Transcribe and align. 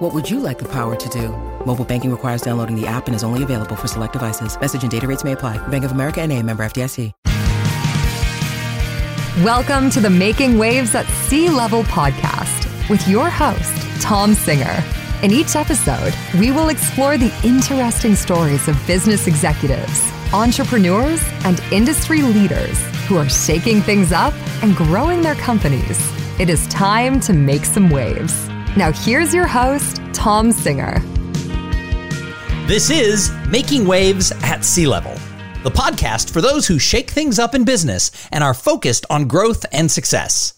What 0.00 0.14
would 0.14 0.30
you 0.30 0.40
like 0.40 0.58
the 0.58 0.68
power 0.72 0.96
to 0.96 1.08
do? 1.10 1.28
Mobile 1.66 1.84
banking 1.84 2.10
requires 2.10 2.40
downloading 2.40 2.74
the 2.74 2.86
app 2.86 3.06
and 3.06 3.14
is 3.14 3.22
only 3.22 3.42
available 3.42 3.76
for 3.76 3.86
select 3.86 4.14
devices. 4.14 4.58
Message 4.58 4.80
and 4.80 4.90
data 4.90 5.06
rates 5.06 5.24
may 5.24 5.32
apply. 5.32 5.58
Bank 5.68 5.84
of 5.84 5.92
America 5.92 6.22
and 6.22 6.32
a 6.32 6.42
member 6.42 6.62
FDIC. 6.62 7.12
Welcome 9.44 9.90
to 9.90 10.00
the 10.00 10.08
Making 10.08 10.56
Waves 10.56 10.94
at 10.94 11.04
C-Level 11.28 11.82
podcast 11.82 12.88
with 12.88 13.06
your 13.06 13.28
host, 13.28 13.76
Tom 14.00 14.32
Singer. 14.32 14.82
In 15.22 15.32
each 15.32 15.54
episode, 15.54 16.14
we 16.38 16.50
will 16.50 16.70
explore 16.70 17.18
the 17.18 17.30
interesting 17.44 18.14
stories 18.14 18.68
of 18.68 18.86
business 18.86 19.26
executives, 19.26 20.10
entrepreneurs, 20.32 21.22
and 21.44 21.60
industry 21.72 22.22
leaders 22.22 22.80
who 23.06 23.18
are 23.18 23.28
shaking 23.28 23.82
things 23.82 24.12
up 24.12 24.32
and 24.62 24.74
growing 24.74 25.20
their 25.20 25.34
companies. 25.34 26.00
It 26.40 26.48
is 26.48 26.66
time 26.68 27.20
to 27.20 27.34
make 27.34 27.66
some 27.66 27.90
waves. 27.90 28.48
Now, 28.76 28.92
here's 28.92 29.34
your 29.34 29.48
host, 29.48 30.00
Tom 30.12 30.52
Singer. 30.52 31.00
This 32.68 32.88
is 32.88 33.32
Making 33.48 33.84
Waves 33.84 34.30
at 34.44 34.64
C-Level, 34.64 35.14
the 35.64 35.70
podcast 35.70 36.30
for 36.30 36.40
those 36.40 36.68
who 36.68 36.78
shake 36.78 37.10
things 37.10 37.40
up 37.40 37.56
in 37.56 37.64
business 37.64 38.12
and 38.30 38.44
are 38.44 38.54
focused 38.54 39.06
on 39.10 39.26
growth 39.26 39.66
and 39.72 39.90
success. 39.90 40.54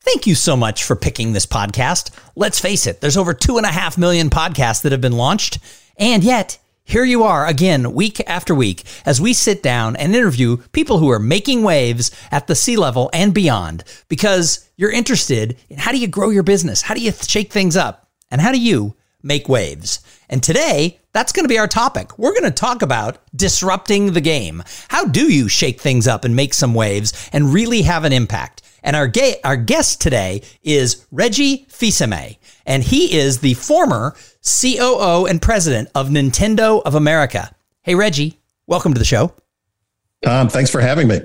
Thank 0.00 0.26
you 0.26 0.34
so 0.34 0.56
much 0.56 0.82
for 0.82 0.96
picking 0.96 1.32
this 1.32 1.46
podcast. 1.46 2.10
Let's 2.34 2.58
face 2.58 2.88
it, 2.88 3.00
there's 3.00 3.16
over 3.16 3.32
two 3.32 3.58
and 3.58 3.66
a 3.66 3.70
half 3.70 3.96
million 3.96 4.28
podcasts 4.28 4.82
that 4.82 4.90
have 4.90 5.00
been 5.00 5.12
launched. 5.12 5.60
And 5.96 6.24
yet, 6.24 6.58
here 6.84 7.04
you 7.04 7.22
are 7.22 7.46
again, 7.46 7.94
week 7.94 8.20
after 8.28 8.54
week, 8.54 8.82
as 9.06 9.20
we 9.20 9.32
sit 9.32 9.62
down 9.62 9.96
and 9.96 10.14
interview 10.14 10.56
people 10.72 10.98
who 10.98 11.10
are 11.10 11.18
making 11.18 11.62
waves 11.62 12.10
at 12.30 12.46
the 12.46 12.54
sea 12.54 12.76
level 12.76 13.08
and 13.12 13.32
beyond 13.32 13.84
because 14.08 14.68
you're 14.76 14.90
interested 14.90 15.56
in 15.68 15.78
how 15.78 15.92
do 15.92 15.98
you 15.98 16.08
grow 16.08 16.30
your 16.30 16.42
business? 16.42 16.82
How 16.82 16.94
do 16.94 17.00
you 17.00 17.12
shake 17.12 17.52
things 17.52 17.76
up? 17.76 18.10
And 18.30 18.40
how 18.40 18.50
do 18.50 18.60
you 18.60 18.96
make 19.22 19.48
waves? 19.48 20.00
And 20.28 20.42
today, 20.42 20.98
that's 21.12 21.32
going 21.32 21.44
to 21.44 21.48
be 21.48 21.58
our 21.58 21.68
topic. 21.68 22.18
We're 22.18 22.32
going 22.32 22.44
to 22.44 22.50
talk 22.50 22.82
about 22.82 23.18
disrupting 23.36 24.12
the 24.12 24.20
game. 24.20 24.62
How 24.88 25.04
do 25.04 25.32
you 25.32 25.48
shake 25.48 25.80
things 25.80 26.08
up 26.08 26.24
and 26.24 26.34
make 26.34 26.54
some 26.54 26.74
waves 26.74 27.30
and 27.32 27.52
really 27.52 27.82
have 27.82 28.04
an 28.04 28.12
impact? 28.12 28.62
And 28.82 28.96
our, 28.96 29.06
ga- 29.06 29.40
our 29.44 29.56
guest 29.56 30.00
today 30.00 30.42
is 30.62 31.06
Reggie 31.12 31.66
Fils-Aimé, 31.68 32.38
and 32.66 32.82
he 32.82 33.16
is 33.16 33.38
the 33.38 33.54
former 33.54 34.14
COO 34.42 35.26
and 35.26 35.40
president 35.40 35.88
of 35.94 36.08
Nintendo 36.08 36.82
of 36.82 36.94
America. 36.94 37.54
Hey, 37.82 37.94
Reggie, 37.94 38.38
welcome 38.66 38.94
to 38.94 38.98
the 38.98 39.04
show. 39.04 39.32
Tom, 40.24 40.48
thanks 40.48 40.70
for 40.70 40.80
having 40.80 41.08
me. 41.08 41.22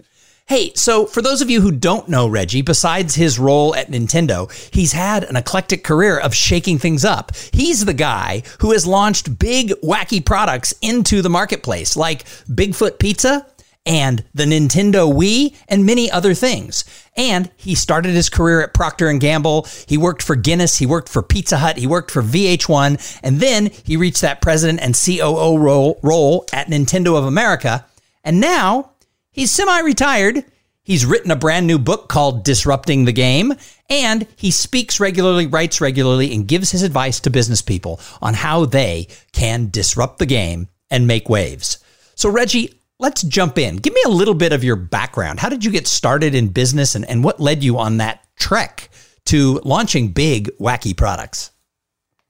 Hey, 0.48 0.72
so 0.76 1.06
for 1.06 1.22
those 1.22 1.42
of 1.42 1.50
you 1.50 1.60
who 1.60 1.74
don't 1.74 2.08
know 2.08 2.26
Reggie, 2.26 2.62
besides 2.62 3.16
his 3.16 3.38
role 3.38 3.76
at 3.76 3.90
Nintendo, 3.92 4.50
he's 4.74 4.94
had 4.94 5.26
an 5.26 5.36
eclectic 5.36 5.84
career 5.84 6.18
of 6.18 6.34
shaking 6.34 6.78
things 6.80 7.04
up. 7.04 7.36
He's 7.52 7.84
the 7.84 7.94
guy 7.94 8.44
who 8.62 8.72
has 8.72 8.88
launched 8.88 9.40
big, 9.40 9.72
wacky 9.84 10.26
products 10.26 10.74
into 10.82 11.22
the 11.22 11.30
marketplace, 11.30 11.98
like 11.98 12.24
Bigfoot 12.46 12.98
Pizza, 12.98 13.46
and 13.88 14.24
the 14.34 14.44
Nintendo 14.44 15.12
Wii 15.12 15.56
and 15.70 15.86
many 15.86 16.12
other 16.12 16.34
things. 16.34 16.84
And 17.16 17.50
he 17.56 17.74
started 17.74 18.14
his 18.14 18.30
career 18.30 18.62
at 18.62 18.74
Procter 18.74 19.08
and 19.08 19.22
Gamble. 19.22 19.66
He 19.88 19.98
worked 19.98 20.22
for 20.22 20.36
Guinness, 20.36 20.78
he 20.78 20.86
worked 20.86 21.10
for 21.10 21.24
Pizza 21.24 21.58
Hut, 21.58 21.78
he 21.78 21.88
worked 21.88 22.12
for 22.12 22.22
VH1, 22.22 23.20
and 23.24 23.40
then 23.40 23.72
he 23.86 23.98
reached 23.98 24.22
that 24.22 24.42
president 24.42 24.82
and 24.82 24.94
COO 24.94 25.58
role, 25.58 26.00
role 26.04 26.46
at 26.52 26.68
Nintendo 26.68 27.18
of 27.18 27.26
America. 27.26 27.86
And 28.24 28.42
now 28.42 28.92
he's 29.32 29.52
semi-retired. 29.52 30.44
He's 30.84 31.06
written 31.06 31.32
a 31.32 31.36
brand 31.36 31.68
new 31.68 31.80
book 31.80 32.08
called 32.08 32.46
Disrupting 32.46 33.06
the 33.06 33.12
Game, 33.12 33.54
and 33.90 34.28
he 34.36 34.52
speaks 34.52 35.00
regularly, 35.00 35.48
writes 35.48 35.82
regularly, 35.82 36.34
and 36.34 36.48
gives 36.48 36.72
his 36.72 36.84
advice 36.84 37.20
to 37.22 37.30
business 37.30 37.62
people 37.62 38.00
on 38.22 38.34
how 38.34 38.66
they 38.66 39.08
can 39.34 39.70
disrupt 39.70 40.20
the 40.20 40.26
game 40.26 40.70
and 40.90 41.06
make 41.06 41.28
waves. 41.28 41.80
So, 42.16 42.30
Reggie, 42.30 42.77
let's 43.00 43.24
jump 43.24 43.58
in. 43.58 43.78
Give 43.78 43.94
me 43.94 44.02
a 44.06 44.10
little 44.10 44.34
bit 44.34 44.54
of 44.54 44.64
your 44.64 44.76
background. 44.76 45.40
How 45.40 45.50
did 45.50 45.64
you 45.64 45.72
get 45.72 45.88
started 45.88 46.36
in 46.36 46.50
business 46.50 46.96
and, 46.96 47.06
and 47.06 47.24
what 47.24 47.40
led 47.40 47.64
you 47.64 47.78
on 47.78 47.98
that 47.98 48.24
trek 48.38 48.90
to 49.26 49.60
launching 49.64 50.10
big, 50.10 50.50
wacky 50.60 50.96
products? 50.96 51.52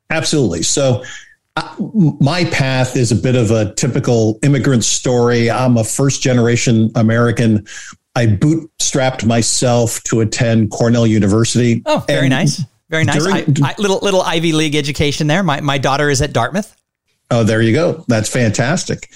Absolutely. 0.09 0.63
So, 0.63 1.03
uh, 1.55 1.75
my 2.19 2.45
path 2.45 2.95
is 2.95 3.11
a 3.11 3.15
bit 3.15 3.35
of 3.35 3.49
a 3.49 3.73
typical 3.73 4.37
immigrant 4.43 4.83
story. 4.83 5.49
I'm 5.49 5.75
a 5.75 5.83
first 5.83 6.21
generation 6.21 6.91
American. 6.93 7.65
I 8.15 8.27
bootstrapped 8.27 9.25
myself 9.25 10.01
to 10.03 10.21
attend 10.21 10.69
Cornell 10.69 11.07
University. 11.07 11.81
Oh, 11.87 12.03
very 12.07 12.29
nice. 12.29 12.63
Very 12.89 13.05
nice. 13.05 13.23
During, 13.23 13.63
I, 13.63 13.71
I, 13.71 13.75
little 13.79 13.99
little 14.01 14.21
Ivy 14.21 14.53
League 14.53 14.75
education 14.75 15.25
there. 15.25 15.41
My 15.41 15.59
my 15.61 15.79
daughter 15.79 16.09
is 16.11 16.21
at 16.21 16.31
Dartmouth. 16.31 16.75
Oh, 17.29 17.43
there 17.43 17.61
you 17.61 17.73
go. 17.73 18.05
That's 18.07 18.29
fantastic. 18.29 19.09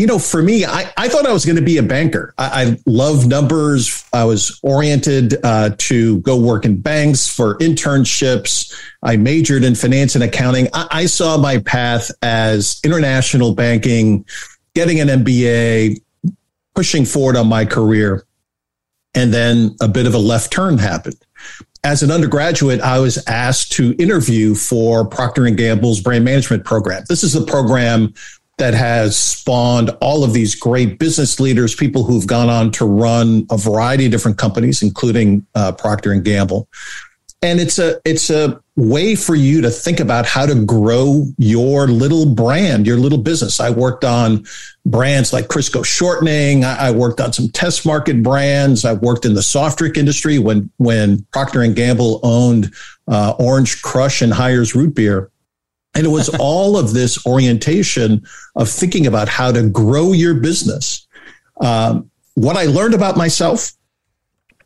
You 0.00 0.06
know, 0.06 0.18
for 0.18 0.42
me, 0.42 0.64
I, 0.64 0.90
I 0.96 1.08
thought 1.08 1.26
I 1.26 1.32
was 1.34 1.44
going 1.44 1.56
to 1.56 1.62
be 1.62 1.76
a 1.76 1.82
banker. 1.82 2.32
I, 2.38 2.62
I 2.62 2.76
love 2.86 3.26
numbers. 3.26 4.02
I 4.14 4.24
was 4.24 4.58
oriented 4.62 5.36
uh, 5.44 5.74
to 5.76 6.20
go 6.20 6.40
work 6.40 6.64
in 6.64 6.80
banks 6.80 7.28
for 7.28 7.58
internships. 7.58 8.74
I 9.02 9.18
majored 9.18 9.62
in 9.62 9.74
finance 9.74 10.14
and 10.14 10.24
accounting. 10.24 10.68
I, 10.72 10.86
I 10.90 11.04
saw 11.04 11.36
my 11.36 11.58
path 11.58 12.10
as 12.22 12.80
international 12.82 13.54
banking, 13.54 14.24
getting 14.74 15.00
an 15.00 15.08
MBA, 15.08 16.00
pushing 16.74 17.04
forward 17.04 17.36
on 17.36 17.46
my 17.48 17.66
career. 17.66 18.24
And 19.14 19.34
then 19.34 19.76
a 19.82 19.88
bit 19.88 20.06
of 20.06 20.14
a 20.14 20.18
left 20.18 20.50
turn 20.50 20.78
happened 20.78 21.22
as 21.82 22.02
an 22.02 22.10
undergraduate, 22.10 22.80
I 22.80 22.98
was 22.98 23.22
asked 23.26 23.72
to 23.72 23.94
interview 23.98 24.54
for 24.54 25.06
Procter 25.06 25.46
and 25.46 25.56
Gamble's 25.56 26.00
brand 26.00 26.24
management 26.24 26.64
program. 26.64 27.04
This 27.08 27.24
is 27.24 27.34
a 27.34 27.42
program 27.42 28.12
that 28.60 28.74
has 28.74 29.16
spawned 29.16 29.90
all 30.02 30.22
of 30.22 30.34
these 30.34 30.54
great 30.54 30.98
business 30.98 31.40
leaders, 31.40 31.74
people 31.74 32.04
who've 32.04 32.26
gone 32.26 32.50
on 32.50 32.70
to 32.72 32.84
run 32.84 33.46
a 33.50 33.56
variety 33.56 34.04
of 34.04 34.12
different 34.12 34.36
companies, 34.36 34.82
including 34.82 35.46
uh, 35.54 35.72
Procter 35.72 36.12
and 36.12 36.22
Gamble. 36.22 36.68
And 37.42 37.58
it's 37.58 37.78
a 37.78 37.98
it's 38.04 38.28
a 38.28 38.60
way 38.76 39.14
for 39.14 39.34
you 39.34 39.62
to 39.62 39.70
think 39.70 39.98
about 39.98 40.26
how 40.26 40.44
to 40.44 40.54
grow 40.66 41.24
your 41.38 41.88
little 41.88 42.34
brand 42.34 42.86
your 42.86 42.98
little 42.98 43.16
business. 43.16 43.60
I 43.60 43.70
worked 43.70 44.04
on 44.04 44.44
brands 44.84 45.32
like 45.32 45.48
crisco 45.48 45.82
shortening. 45.82 46.64
I 46.66 46.90
worked 46.90 47.18
on 47.18 47.32
some 47.32 47.48
test 47.48 47.86
market 47.86 48.22
brands. 48.22 48.84
I 48.84 48.92
worked 48.92 49.24
in 49.24 49.32
the 49.32 49.42
soft 49.42 49.78
drink 49.78 49.96
industry 49.96 50.38
when 50.38 50.70
when 50.76 51.26
procter 51.32 51.62
and 51.62 51.74
gamble 51.74 52.20
owned 52.22 52.74
uh, 53.08 53.32
orange 53.38 53.80
crush 53.80 54.20
and 54.20 54.34
Hires 54.34 54.74
root 54.74 54.94
beer 54.94 55.30
and 55.94 56.06
it 56.06 56.10
was 56.10 56.28
all 56.40 56.76
of 56.76 56.92
this 56.92 57.24
orientation 57.26 58.24
of 58.56 58.68
thinking 58.68 59.06
about 59.06 59.28
how 59.28 59.52
to 59.52 59.68
grow 59.68 60.12
your 60.12 60.34
business 60.34 61.06
um, 61.60 62.10
what 62.34 62.56
i 62.56 62.64
learned 62.64 62.94
about 62.94 63.16
myself 63.16 63.72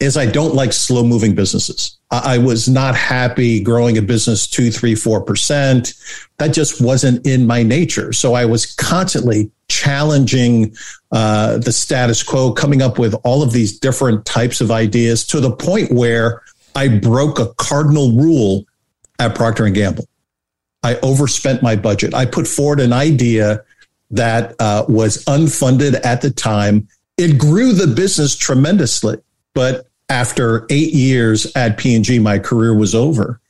is 0.00 0.16
I 0.16 0.26
don't 0.26 0.54
like 0.54 0.72
slow 0.72 1.04
moving 1.04 1.34
businesses. 1.34 1.98
I 2.10 2.38
was 2.38 2.68
not 2.68 2.94
happy 2.94 3.60
growing 3.60 3.98
a 3.98 4.02
business 4.02 4.46
two, 4.46 4.70
three, 4.70 4.94
four 4.94 5.20
percent. 5.20 5.94
That 6.38 6.48
just 6.48 6.80
wasn't 6.80 7.26
in 7.26 7.46
my 7.46 7.62
nature. 7.62 8.12
So 8.12 8.34
I 8.34 8.44
was 8.44 8.72
constantly 8.74 9.50
challenging 9.68 10.76
uh, 11.10 11.58
the 11.58 11.72
status 11.72 12.22
quo, 12.22 12.52
coming 12.52 12.82
up 12.82 12.98
with 12.98 13.14
all 13.24 13.42
of 13.42 13.52
these 13.52 13.78
different 13.78 14.24
types 14.24 14.60
of 14.60 14.70
ideas 14.70 15.26
to 15.28 15.40
the 15.40 15.50
point 15.50 15.90
where 15.90 16.42
I 16.76 16.88
broke 16.88 17.38
a 17.38 17.52
cardinal 17.54 18.12
rule 18.12 18.64
at 19.18 19.34
Procter 19.34 19.64
and 19.64 19.74
Gamble. 19.74 20.06
I 20.84 20.96
overspent 20.96 21.62
my 21.62 21.74
budget. 21.74 22.14
I 22.14 22.26
put 22.26 22.46
forward 22.46 22.78
an 22.78 22.92
idea 22.92 23.64
that 24.10 24.54
uh, 24.60 24.84
was 24.88 25.24
unfunded 25.24 26.04
at 26.04 26.20
the 26.20 26.30
time. 26.30 26.86
It 27.16 27.38
grew 27.38 27.72
the 27.72 27.86
business 27.86 28.36
tremendously 28.36 29.18
but 29.54 29.86
after 30.08 30.66
eight 30.68 30.92
years 30.92 31.50
at 31.56 31.78
P&G, 31.78 32.18
my 32.18 32.38
career 32.38 32.74
was 32.74 32.94
over. 32.94 33.40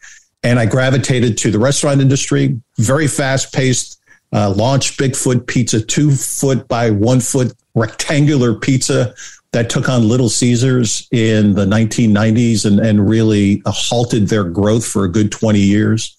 And 0.42 0.58
I 0.58 0.66
gravitated 0.66 1.38
to 1.38 1.50
the 1.50 1.58
restaurant 1.58 2.00
industry, 2.00 2.60
very 2.78 3.08
fast 3.08 3.52
paced, 3.52 3.98
uh, 4.32 4.50
launched 4.50 5.00
Bigfoot 5.00 5.46
Pizza, 5.46 5.80
two 5.80 6.12
foot 6.12 6.68
by 6.68 6.90
one 6.90 7.20
foot 7.20 7.54
rectangular 7.74 8.54
pizza 8.54 9.14
that 9.52 9.70
took 9.70 9.88
on 9.88 10.06
Little 10.06 10.28
Caesars 10.28 11.08
in 11.12 11.54
the 11.54 11.64
1990s 11.64 12.66
and, 12.66 12.78
and 12.78 13.08
really 13.08 13.62
halted 13.66 14.28
their 14.28 14.44
growth 14.44 14.86
for 14.86 15.04
a 15.04 15.08
good 15.08 15.32
20 15.32 15.58
years. 15.60 16.16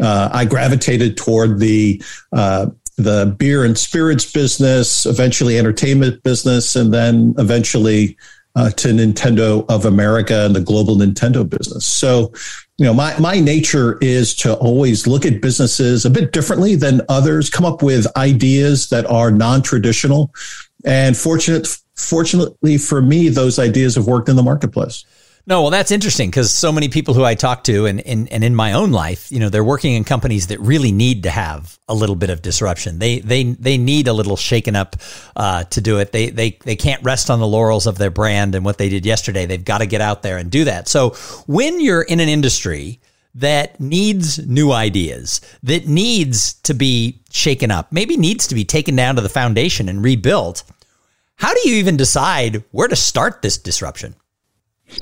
Uh, 0.00 0.30
I 0.32 0.44
gravitated 0.44 1.16
toward 1.16 1.58
the 1.58 2.02
uh, 2.32 2.66
the 2.96 3.34
beer 3.38 3.64
and 3.64 3.78
spirits 3.78 4.30
business, 4.30 5.06
eventually 5.06 5.58
entertainment 5.58 6.22
business, 6.22 6.76
and 6.76 6.92
then 6.92 7.34
eventually 7.38 8.16
uh, 8.56 8.70
to 8.70 8.88
Nintendo 8.88 9.64
of 9.68 9.84
America 9.84 10.44
and 10.44 10.54
the 10.54 10.60
global 10.60 10.96
Nintendo 10.96 11.48
business. 11.48 11.86
So, 11.86 12.32
you 12.78 12.84
know, 12.84 12.92
my, 12.92 13.18
my 13.18 13.40
nature 13.40 13.98
is 14.00 14.34
to 14.36 14.54
always 14.56 15.06
look 15.06 15.24
at 15.24 15.40
businesses 15.40 16.04
a 16.04 16.10
bit 16.10 16.32
differently 16.32 16.74
than 16.74 17.00
others, 17.08 17.48
come 17.48 17.64
up 17.64 17.82
with 17.82 18.06
ideas 18.16 18.88
that 18.88 19.06
are 19.06 19.30
non 19.30 19.62
traditional. 19.62 20.34
And 20.84 21.16
fortunate, 21.16 21.68
fortunately 21.94 22.78
for 22.78 23.00
me, 23.00 23.28
those 23.28 23.58
ideas 23.58 23.94
have 23.94 24.06
worked 24.06 24.28
in 24.28 24.36
the 24.36 24.42
marketplace. 24.42 25.04
No, 25.46 25.62
well, 25.62 25.70
that's 25.70 25.90
interesting 25.90 26.28
because 26.30 26.52
so 26.52 26.70
many 26.70 26.88
people 26.88 27.14
who 27.14 27.24
I 27.24 27.34
talk 27.34 27.64
to 27.64 27.86
and, 27.86 28.00
and, 28.02 28.30
and 28.30 28.44
in 28.44 28.54
my 28.54 28.74
own 28.74 28.92
life, 28.92 29.32
you 29.32 29.40
know, 29.40 29.48
they're 29.48 29.64
working 29.64 29.94
in 29.94 30.04
companies 30.04 30.48
that 30.48 30.60
really 30.60 30.92
need 30.92 31.22
to 31.22 31.30
have 31.30 31.78
a 31.88 31.94
little 31.94 32.14
bit 32.14 32.30
of 32.30 32.42
disruption. 32.42 32.98
They 32.98 33.20
they 33.20 33.44
they 33.44 33.78
need 33.78 34.06
a 34.06 34.12
little 34.12 34.36
shaken 34.36 34.76
up 34.76 34.96
uh, 35.34 35.64
to 35.64 35.80
do 35.80 35.98
it. 35.98 36.12
They 36.12 36.30
they 36.30 36.58
they 36.64 36.76
can't 36.76 37.02
rest 37.02 37.30
on 37.30 37.40
the 37.40 37.46
laurels 37.46 37.86
of 37.86 37.98
their 37.98 38.10
brand 38.10 38.54
and 38.54 38.64
what 38.64 38.78
they 38.78 38.88
did 38.88 39.06
yesterday. 39.06 39.46
They've 39.46 39.64
got 39.64 39.78
to 39.78 39.86
get 39.86 40.00
out 40.00 40.22
there 40.22 40.36
and 40.36 40.50
do 40.50 40.64
that. 40.64 40.88
So 40.88 41.10
when 41.46 41.80
you're 41.80 42.02
in 42.02 42.20
an 42.20 42.28
industry 42.28 43.00
that 43.34 43.80
needs 43.80 44.38
new 44.46 44.72
ideas, 44.72 45.40
that 45.62 45.86
needs 45.86 46.54
to 46.54 46.74
be 46.74 47.22
shaken 47.30 47.70
up, 47.70 47.92
maybe 47.92 48.16
needs 48.16 48.46
to 48.48 48.54
be 48.54 48.64
taken 48.64 48.94
down 48.94 49.16
to 49.16 49.22
the 49.22 49.28
foundation 49.28 49.88
and 49.88 50.04
rebuilt. 50.04 50.64
How 51.36 51.54
do 51.54 51.68
you 51.68 51.76
even 51.76 51.96
decide 51.96 52.62
where 52.70 52.88
to 52.88 52.96
start 52.96 53.40
this 53.40 53.56
disruption? 53.56 54.14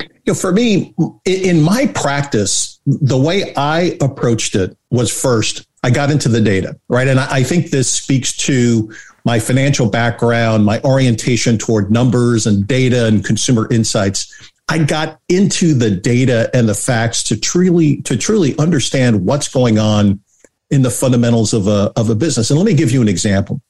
You 0.00 0.32
know, 0.32 0.35
for 0.35 0.52
me, 0.52 0.94
in 1.25 1.62
my 1.62 1.87
practice, 1.94 2.81
the 2.87 3.19
way 3.19 3.55
I 3.56 3.96
approached 4.00 4.55
it 4.55 4.76
was 4.90 5.11
first, 5.11 5.67
I 5.82 5.90
got 5.90 6.11
into 6.11 6.29
the 6.29 6.40
data, 6.40 6.79
right? 6.88 7.08
And 7.08 7.20
I 7.20 7.43
think 7.43 7.70
this 7.70 7.90
speaks 7.90 8.37
to 8.38 8.93
my 9.25 9.38
financial 9.38 9.88
background, 9.88 10.64
my 10.64 10.81
orientation 10.82 11.58
toward 11.58 11.90
numbers 11.90 12.46
and 12.46 12.67
data 12.67 13.06
and 13.06 13.25
consumer 13.25 13.69
insights. 13.70 14.52
I 14.69 14.79
got 14.79 15.20
into 15.29 15.75
the 15.75 15.90
data 15.90 16.50
and 16.52 16.69
the 16.69 16.75
facts 16.75 17.23
to 17.25 17.38
truly 17.38 18.02
to 18.02 18.17
truly 18.17 18.58
understand 18.58 19.25
what's 19.25 19.49
going 19.49 19.79
on 19.79 20.20
in 20.70 20.82
the 20.82 20.90
fundamentals 20.90 21.55
of 21.55 21.69
a 21.69 21.93
of 21.96 22.11
a 22.11 22.14
business. 22.14 22.50
And 22.50 22.58
let 22.58 22.67
me 22.67 22.75
give 22.75 22.90
you 22.90 23.00
an 23.00 23.08
example. 23.08 23.62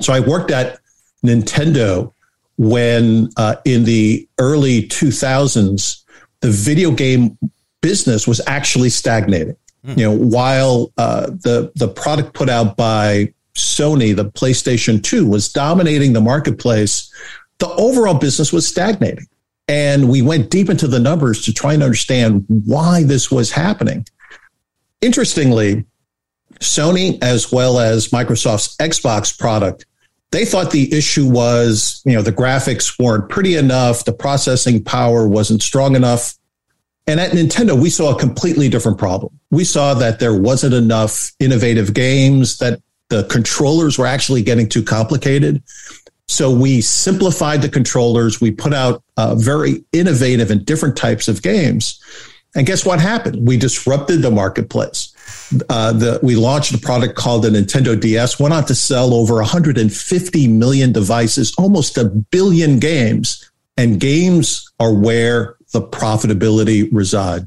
So 0.00 0.12
I 0.12 0.20
worked 0.20 0.50
at 0.50 0.78
Nintendo 1.24 2.12
when 2.58 3.30
uh, 3.36 3.56
in 3.64 3.84
the 3.84 4.28
early 4.38 4.82
2000s, 4.82 6.02
the 6.40 6.50
video 6.50 6.90
game 6.90 7.38
business 7.80 8.26
was 8.26 8.40
actually 8.46 8.90
stagnating. 8.90 9.56
Mm. 9.84 9.98
You 9.98 10.04
know, 10.04 10.16
while 10.16 10.92
uh, 10.98 11.26
the 11.26 11.72
the 11.76 11.88
product 11.88 12.34
put 12.34 12.48
out 12.48 12.76
by 12.76 13.32
Sony, 13.54 14.14
the 14.14 14.24
PlayStation 14.24 15.02
2, 15.02 15.26
was 15.26 15.52
dominating 15.52 16.12
the 16.12 16.20
marketplace, 16.20 17.12
the 17.58 17.68
overall 17.68 18.14
business 18.14 18.52
was 18.52 18.66
stagnating. 18.66 19.26
And 19.68 20.08
we 20.08 20.22
went 20.22 20.50
deep 20.50 20.68
into 20.68 20.86
the 20.86 21.00
numbers 21.00 21.44
to 21.44 21.52
try 21.52 21.74
and 21.74 21.82
understand 21.82 22.44
why 22.48 23.02
this 23.02 23.30
was 23.30 23.50
happening. 23.50 24.06
Interestingly, 25.00 25.84
Sony, 26.60 27.22
as 27.22 27.50
well 27.50 27.78
as 27.78 28.08
Microsoft's 28.08 28.76
Xbox 28.76 29.36
product, 29.36 29.86
they 30.32 30.44
thought 30.44 30.70
the 30.70 30.92
issue 30.92 31.28
was, 31.28 32.02
you 32.04 32.12
know, 32.12 32.22
the 32.22 32.32
graphics 32.32 32.98
weren't 32.98 33.28
pretty 33.28 33.56
enough, 33.56 34.04
the 34.04 34.12
processing 34.12 34.82
power 34.82 35.26
wasn't 35.28 35.62
strong 35.62 35.94
enough. 35.94 36.34
And 37.06 37.20
at 37.20 37.30
Nintendo, 37.30 37.80
we 37.80 37.90
saw 37.90 38.14
a 38.14 38.18
completely 38.18 38.68
different 38.68 38.98
problem. 38.98 39.38
We 39.50 39.64
saw 39.64 39.94
that 39.94 40.18
there 40.18 40.34
wasn't 40.34 40.74
enough 40.74 41.30
innovative 41.38 41.94
games, 41.94 42.58
that 42.58 42.80
the 43.08 43.24
controllers 43.24 43.98
were 43.98 44.06
actually 44.06 44.42
getting 44.42 44.68
too 44.68 44.82
complicated. 44.82 45.62
So 46.26 46.50
we 46.50 46.80
simplified 46.80 47.62
the 47.62 47.68
controllers. 47.68 48.40
We 48.40 48.50
put 48.50 48.74
out 48.74 49.04
uh, 49.16 49.36
very 49.36 49.84
innovative 49.92 50.50
and 50.50 50.66
different 50.66 50.96
types 50.96 51.28
of 51.28 51.42
games. 51.42 52.02
And 52.56 52.66
guess 52.66 52.84
what 52.84 52.98
happened? 52.98 53.46
We 53.46 53.56
disrupted 53.56 54.22
the 54.22 54.30
marketplace 54.32 55.05
uh, 55.68 55.92
the, 55.92 56.20
we 56.22 56.36
launched 56.36 56.74
a 56.74 56.78
product 56.78 57.14
called 57.14 57.42
the 57.42 57.50
Nintendo 57.50 57.98
DS, 57.98 58.40
went 58.40 58.54
on 58.54 58.64
to 58.64 58.74
sell 58.74 59.14
over 59.14 59.34
150 59.36 60.48
million 60.48 60.92
devices, 60.92 61.54
almost 61.56 61.96
a 61.98 62.04
billion 62.04 62.78
games. 62.78 63.50
And 63.76 64.00
games 64.00 64.72
are 64.80 64.92
where 64.92 65.56
the 65.72 65.82
profitability 65.82 66.88
reside. 66.90 67.46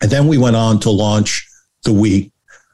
And 0.00 0.10
then 0.10 0.26
we 0.26 0.38
went 0.38 0.56
on 0.56 0.80
to 0.80 0.90
launch 0.90 1.48
the 1.84 1.90
Wii, 1.90 2.31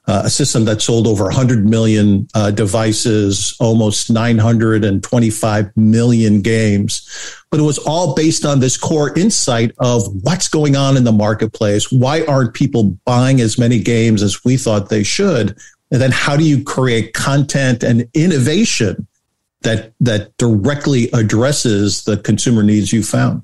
uh, 0.09 0.23
a 0.25 0.31
system 0.31 0.65
that 0.65 0.81
sold 0.81 1.07
over 1.07 1.25
100 1.25 1.69
million 1.69 2.27
uh, 2.35 2.51
devices, 2.51 3.55
almost 3.61 4.11
925 4.11 5.77
million 5.77 6.41
games. 6.41 7.37
But 7.51 7.61
it 7.61 7.65
was 7.65 7.77
all 7.79 8.15
based 8.15 8.47
on 8.47 8.61
this 8.61 8.79
core 8.79 9.17
insight 9.19 9.73
of 9.79 10.09
what's 10.23 10.49
going 10.49 10.77
on 10.77 10.97
in 10.97 11.05
the 11.05 11.13
marketplace. 11.13 11.93
Why 11.93 12.25
aren't 12.25 12.55
people 12.55 12.97
buying 13.05 13.43
as 13.43 13.59
many 13.59 13.81
games 13.81 14.23
as 14.23 14.43
we 14.45 14.57
thought 14.57 14.89
they 14.89 15.03
should? 15.03 15.59
And 15.91 16.01
then 16.01 16.11
how 16.11 16.39
do 16.39 16.45
you 16.45 16.65
create 16.65 17.13
content 17.13 17.83
and 17.83 18.09
innovation 18.15 19.07
that 19.61 19.93
that 20.01 20.35
directly 20.39 21.11
addresses 21.13 22.05
the 22.05 22.17
consumer 22.17 22.63
needs 22.63 22.95
you 22.95 23.03
found? 23.03 23.43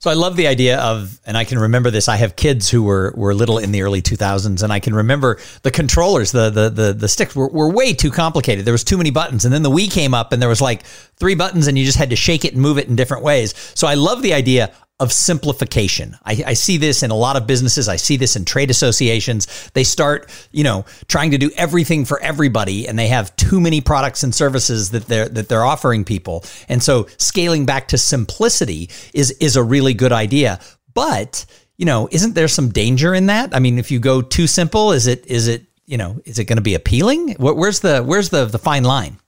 So 0.00 0.10
I 0.10 0.14
love 0.14 0.36
the 0.36 0.46
idea 0.46 0.78
of, 0.78 1.18
and 1.26 1.36
I 1.36 1.44
can 1.44 1.58
remember 1.58 1.90
this. 1.90 2.08
I 2.08 2.16
have 2.16 2.36
kids 2.36 2.70
who 2.70 2.84
were 2.84 3.12
were 3.16 3.34
little 3.34 3.58
in 3.58 3.72
the 3.72 3.82
early 3.82 4.00
2000s, 4.00 4.62
and 4.62 4.72
I 4.72 4.78
can 4.78 4.94
remember 4.94 5.38
the 5.62 5.70
controllers, 5.70 6.30
the 6.30 6.50
the 6.50 6.70
the, 6.70 6.92
the 6.92 7.08
sticks 7.08 7.34
were, 7.34 7.48
were 7.48 7.70
way 7.70 7.94
too 7.94 8.10
complicated. 8.10 8.64
There 8.64 8.72
was 8.72 8.84
too 8.84 8.96
many 8.96 9.10
buttons, 9.10 9.44
and 9.44 9.52
then 9.52 9.62
the 9.62 9.70
Wii 9.70 9.90
came 9.90 10.14
up, 10.14 10.32
and 10.32 10.40
there 10.40 10.48
was 10.48 10.60
like 10.60 10.84
three 11.16 11.34
buttons, 11.34 11.66
and 11.66 11.76
you 11.76 11.84
just 11.84 11.98
had 11.98 12.10
to 12.10 12.16
shake 12.16 12.44
it 12.44 12.52
and 12.52 12.62
move 12.62 12.78
it 12.78 12.88
in 12.88 12.94
different 12.94 13.24
ways. 13.24 13.54
So 13.74 13.86
I 13.88 13.94
love 13.94 14.22
the 14.22 14.34
idea 14.34 14.72
of 15.00 15.12
simplification. 15.12 16.16
I, 16.24 16.42
I, 16.48 16.54
see 16.54 16.76
this 16.76 17.04
in 17.04 17.12
a 17.12 17.14
lot 17.14 17.36
of 17.36 17.46
businesses. 17.46 17.88
I 17.88 17.96
see 17.96 18.16
this 18.16 18.34
in 18.34 18.44
trade 18.44 18.68
associations. 18.68 19.70
They 19.72 19.84
start, 19.84 20.28
you 20.50 20.64
know, 20.64 20.86
trying 21.06 21.30
to 21.30 21.38
do 21.38 21.52
everything 21.56 22.04
for 22.04 22.20
everybody, 22.20 22.88
and 22.88 22.98
they 22.98 23.06
have 23.06 23.34
too 23.36 23.60
many 23.60 23.80
products 23.80 24.24
and 24.24 24.34
services 24.34 24.90
that 24.90 25.06
they're 25.06 25.28
that 25.28 25.48
they're 25.48 25.64
offering 25.64 26.04
people. 26.04 26.44
And 26.68 26.82
so, 26.82 27.06
scaling 27.16 27.64
back 27.64 27.88
to 27.88 27.98
simplicity 27.98 28.90
is 29.14 29.30
is 29.32 29.54
a 29.54 29.62
really 29.62 29.94
good 29.94 30.12
idea. 30.12 30.58
But 30.94 31.46
you 31.76 31.84
know, 31.84 32.08
isn't 32.10 32.34
there 32.34 32.48
some 32.48 32.70
danger 32.70 33.14
in 33.14 33.26
that? 33.26 33.54
I 33.54 33.60
mean, 33.60 33.78
if 33.78 33.92
you 33.92 34.00
go 34.00 34.20
too 34.20 34.48
simple, 34.48 34.90
is 34.90 35.06
it 35.06 35.24
is 35.26 35.46
it 35.46 35.64
you 35.86 35.96
know 35.96 36.20
is 36.24 36.40
it 36.40 36.46
going 36.46 36.56
to 36.56 36.62
be 36.62 36.74
appealing? 36.74 37.36
Where's 37.38 37.80
the 37.80 38.02
where's 38.02 38.30
the 38.30 38.46
the 38.46 38.58
fine 38.58 38.82
line? 38.82 39.18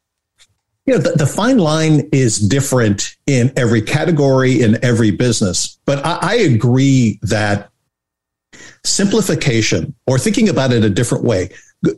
You 0.90 0.96
know, 0.96 1.02
the, 1.02 1.12
the, 1.12 1.26
fine 1.26 1.58
line 1.58 2.08
is 2.10 2.36
different 2.36 3.16
in 3.28 3.52
every 3.56 3.80
category, 3.80 4.60
in 4.60 4.84
every 4.84 5.12
business. 5.12 5.78
But 5.84 6.04
I, 6.04 6.18
I 6.20 6.34
agree 6.34 7.20
that 7.22 7.70
simplification 8.84 9.94
or 10.08 10.18
thinking 10.18 10.48
about 10.48 10.72
it 10.72 10.82
a 10.82 10.90
different 10.90 11.22
way, 11.22 11.50
g- 11.86 11.92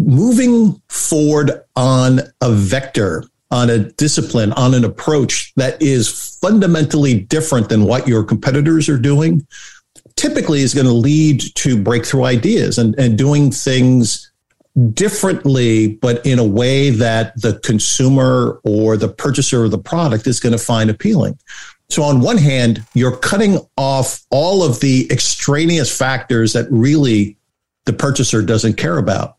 moving 0.00 0.82
forward 0.88 1.52
on 1.76 2.18
a 2.40 2.50
vector, 2.50 3.22
on 3.52 3.70
a 3.70 3.78
discipline, 3.92 4.50
on 4.54 4.74
an 4.74 4.84
approach 4.84 5.52
that 5.54 5.80
is 5.80 6.36
fundamentally 6.40 7.20
different 7.20 7.68
than 7.68 7.84
what 7.84 8.08
your 8.08 8.24
competitors 8.24 8.88
are 8.88 8.98
doing, 8.98 9.46
typically 10.16 10.62
is 10.62 10.74
going 10.74 10.86
to 10.86 10.92
lead 10.92 11.42
to 11.54 11.80
breakthrough 11.80 12.24
ideas 12.24 12.76
and, 12.76 12.98
and 12.98 13.16
doing 13.16 13.52
things 13.52 14.32
differently, 14.92 15.88
but 15.88 16.24
in 16.26 16.38
a 16.38 16.44
way 16.44 16.90
that 16.90 17.40
the 17.40 17.58
consumer 17.60 18.60
or 18.64 18.96
the 18.96 19.08
purchaser 19.08 19.64
of 19.64 19.70
the 19.70 19.78
product 19.78 20.26
is 20.26 20.40
going 20.40 20.52
to 20.52 20.58
find 20.58 20.90
appealing. 20.90 21.38
So, 21.88 22.02
on 22.02 22.20
one 22.20 22.38
hand, 22.38 22.84
you're 22.94 23.16
cutting 23.16 23.58
off 23.76 24.24
all 24.30 24.62
of 24.62 24.80
the 24.80 25.10
extraneous 25.10 25.96
factors 25.96 26.52
that 26.52 26.66
really 26.70 27.36
the 27.84 27.92
purchaser 27.92 28.42
doesn't 28.42 28.74
care 28.74 28.98
about, 28.98 29.36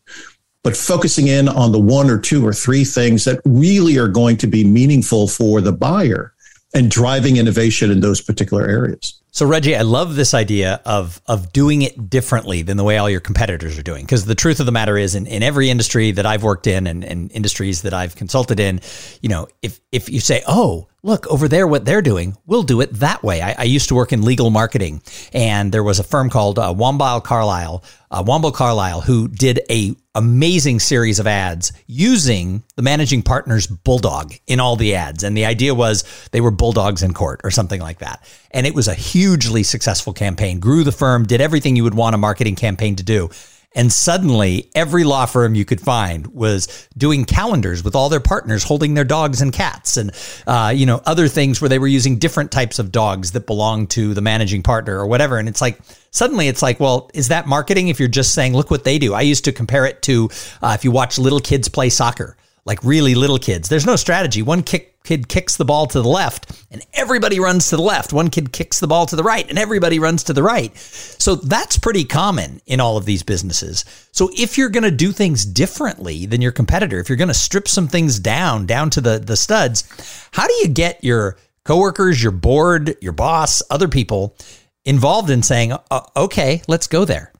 but 0.64 0.76
focusing 0.76 1.28
in 1.28 1.48
on 1.48 1.72
the 1.72 1.78
one 1.78 2.10
or 2.10 2.18
two 2.18 2.46
or 2.46 2.54
three 2.54 2.84
things 2.84 3.24
that 3.24 3.40
really 3.44 3.98
are 3.98 4.08
going 4.08 4.38
to 4.38 4.46
be 4.46 4.64
meaningful 4.64 5.28
for 5.28 5.60
the 5.60 5.72
buyer 5.72 6.32
and 6.74 6.90
driving 6.90 7.36
innovation 7.36 7.90
in 7.90 8.00
those 8.00 8.20
particular 8.20 8.66
areas. 8.66 9.20
So 9.38 9.46
Reggie, 9.46 9.76
I 9.76 9.82
love 9.82 10.16
this 10.16 10.34
idea 10.34 10.80
of 10.84 11.22
of 11.28 11.52
doing 11.52 11.82
it 11.82 12.10
differently 12.10 12.62
than 12.62 12.76
the 12.76 12.82
way 12.82 12.98
all 12.98 13.08
your 13.08 13.20
competitors 13.20 13.78
are 13.78 13.84
doing. 13.84 14.04
Because 14.04 14.24
the 14.24 14.34
truth 14.34 14.58
of 14.58 14.66
the 14.66 14.72
matter 14.72 14.98
is, 14.98 15.14
in, 15.14 15.28
in 15.28 15.44
every 15.44 15.70
industry 15.70 16.10
that 16.10 16.26
I've 16.26 16.42
worked 16.42 16.66
in 16.66 16.88
and, 16.88 17.04
and 17.04 17.30
industries 17.30 17.82
that 17.82 17.94
I've 17.94 18.16
consulted 18.16 18.58
in, 18.58 18.80
you 19.22 19.28
know, 19.28 19.46
if 19.62 19.78
if 19.92 20.08
you 20.08 20.18
say, 20.18 20.42
"Oh, 20.48 20.88
look 21.04 21.24
over 21.28 21.46
there, 21.46 21.68
what 21.68 21.84
they're 21.84 22.02
doing, 22.02 22.36
we'll 22.46 22.64
do 22.64 22.80
it 22.80 22.92
that 22.94 23.22
way." 23.22 23.40
I, 23.40 23.54
I 23.58 23.62
used 23.62 23.90
to 23.90 23.94
work 23.94 24.12
in 24.12 24.22
legal 24.22 24.50
marketing, 24.50 25.02
and 25.32 25.70
there 25.70 25.84
was 25.84 26.00
a 26.00 26.02
firm 26.02 26.30
called 26.30 26.58
uh, 26.58 26.74
Wambile 26.74 27.22
Carlyle, 27.22 27.84
uh, 28.10 28.22
Womble 28.22 28.52
Carlyle, 28.52 29.02
who 29.02 29.28
did 29.28 29.60
a 29.70 29.94
amazing 30.14 30.80
series 30.80 31.20
of 31.20 31.28
ads 31.28 31.72
using 31.86 32.64
the 32.74 32.82
managing 32.82 33.22
partner's 33.22 33.68
bulldog 33.68 34.34
in 34.48 34.58
all 34.58 34.74
the 34.74 34.96
ads. 34.96 35.22
And 35.22 35.36
the 35.36 35.44
idea 35.44 35.74
was 35.74 36.04
they 36.32 36.40
were 36.40 36.50
bulldogs 36.50 37.04
in 37.04 37.14
court 37.14 37.40
or 37.44 37.52
something 37.52 37.80
like 37.80 37.98
that. 37.98 38.26
And 38.50 38.66
it 38.66 38.74
was 38.74 38.88
a 38.88 38.94
hugely 39.28 39.62
successful 39.62 40.14
campaign, 40.14 40.58
grew 40.58 40.84
the 40.84 40.92
firm, 40.92 41.26
did 41.26 41.40
everything 41.40 41.76
you 41.76 41.84
would 41.84 41.94
want 41.94 42.14
a 42.14 42.18
marketing 42.18 42.56
campaign 42.56 42.96
to 42.96 43.02
do. 43.02 43.28
And 43.74 43.92
suddenly, 43.92 44.70
every 44.74 45.04
law 45.04 45.26
firm 45.26 45.54
you 45.54 45.66
could 45.66 45.80
find 45.82 46.26
was 46.28 46.88
doing 46.96 47.26
calendars 47.26 47.84
with 47.84 47.94
all 47.94 48.08
their 48.08 48.20
partners 48.20 48.64
holding 48.64 48.94
their 48.94 49.04
dogs 49.04 49.42
and 49.42 49.52
cats, 49.52 49.98
and 49.98 50.10
uh, 50.46 50.72
you 50.74 50.86
know 50.86 51.02
other 51.04 51.28
things 51.28 51.60
where 51.60 51.68
they 51.68 51.78
were 51.78 51.86
using 51.86 52.18
different 52.18 52.50
types 52.50 52.78
of 52.78 52.90
dogs 52.90 53.32
that 53.32 53.46
belong 53.46 53.86
to 53.88 54.14
the 54.14 54.22
managing 54.22 54.62
partner 54.62 54.98
or 54.98 55.06
whatever. 55.06 55.36
And 55.36 55.50
it's 55.50 55.60
like 55.60 55.78
suddenly 56.10 56.48
it's 56.48 56.62
like, 56.62 56.80
well, 56.80 57.10
is 57.12 57.28
that 57.28 57.46
marketing? 57.46 57.88
If 57.88 58.00
you're 58.00 58.08
just 58.08 58.32
saying, 58.32 58.54
look 58.54 58.70
what 58.70 58.84
they 58.84 58.98
do. 58.98 59.12
I 59.12 59.20
used 59.20 59.44
to 59.44 59.52
compare 59.52 59.84
it 59.84 60.00
to 60.02 60.30
uh, 60.62 60.72
if 60.74 60.82
you 60.82 60.90
watch 60.90 61.18
little 61.18 61.40
kids 61.40 61.68
play 61.68 61.90
soccer 61.90 62.38
like 62.68 62.84
really 62.84 63.14
little 63.14 63.38
kids. 63.38 63.70
There's 63.70 63.86
no 63.86 63.96
strategy. 63.96 64.42
One 64.42 64.62
kick, 64.62 64.94
kid 65.08 65.26
kicks 65.26 65.56
the 65.56 65.64
ball 65.64 65.86
to 65.86 66.02
the 66.02 66.08
left 66.08 66.52
and 66.70 66.84
everybody 66.92 67.40
runs 67.40 67.70
to 67.70 67.76
the 67.76 67.82
left. 67.82 68.12
One 68.12 68.28
kid 68.28 68.52
kicks 68.52 68.78
the 68.78 68.86
ball 68.86 69.06
to 69.06 69.16
the 69.16 69.22
right 69.22 69.48
and 69.48 69.58
everybody 69.58 69.98
runs 69.98 70.22
to 70.24 70.34
the 70.34 70.42
right. 70.42 70.76
So 70.76 71.34
that's 71.34 71.78
pretty 71.78 72.04
common 72.04 72.60
in 72.66 72.78
all 72.78 72.98
of 72.98 73.06
these 73.06 73.22
businesses. 73.22 73.86
So 74.12 74.28
if 74.36 74.58
you're 74.58 74.68
going 74.68 74.84
to 74.84 74.90
do 74.90 75.10
things 75.10 75.46
differently 75.46 76.26
than 76.26 76.42
your 76.42 76.52
competitor, 76.52 77.00
if 77.00 77.08
you're 77.08 77.16
going 77.16 77.28
to 77.28 77.34
strip 77.34 77.68
some 77.68 77.88
things 77.88 78.18
down, 78.18 78.66
down 78.66 78.90
to 78.90 79.00
the, 79.00 79.18
the 79.18 79.38
studs, 79.38 79.88
how 80.32 80.46
do 80.46 80.52
you 80.60 80.68
get 80.68 81.02
your 81.02 81.38
coworkers, 81.64 82.22
your 82.22 82.32
board, 82.32 82.94
your 83.00 83.12
boss, 83.12 83.62
other 83.70 83.88
people 83.88 84.36
involved 84.84 85.30
in 85.30 85.42
saying, 85.42 85.72
okay, 86.16 86.60
let's 86.68 86.86
go 86.86 87.06
there? 87.06 87.32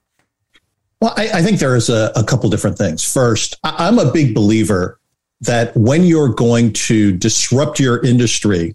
Well, 1.02 1.12
I, 1.18 1.28
I 1.34 1.42
think 1.42 1.60
there's 1.60 1.90
a, 1.90 2.12
a 2.16 2.25
couple 2.25 2.48
different 2.48 2.78
things. 2.78 3.04
First, 3.04 3.58
I'm 3.62 3.98
a 3.98 4.10
big 4.10 4.34
believer 4.34 4.98
that 5.40 5.76
when 5.76 6.04
you're 6.04 6.28
going 6.28 6.73
to 6.73 7.12
disrupt 7.12 7.78
your 7.78 8.04
industry, 8.04 8.75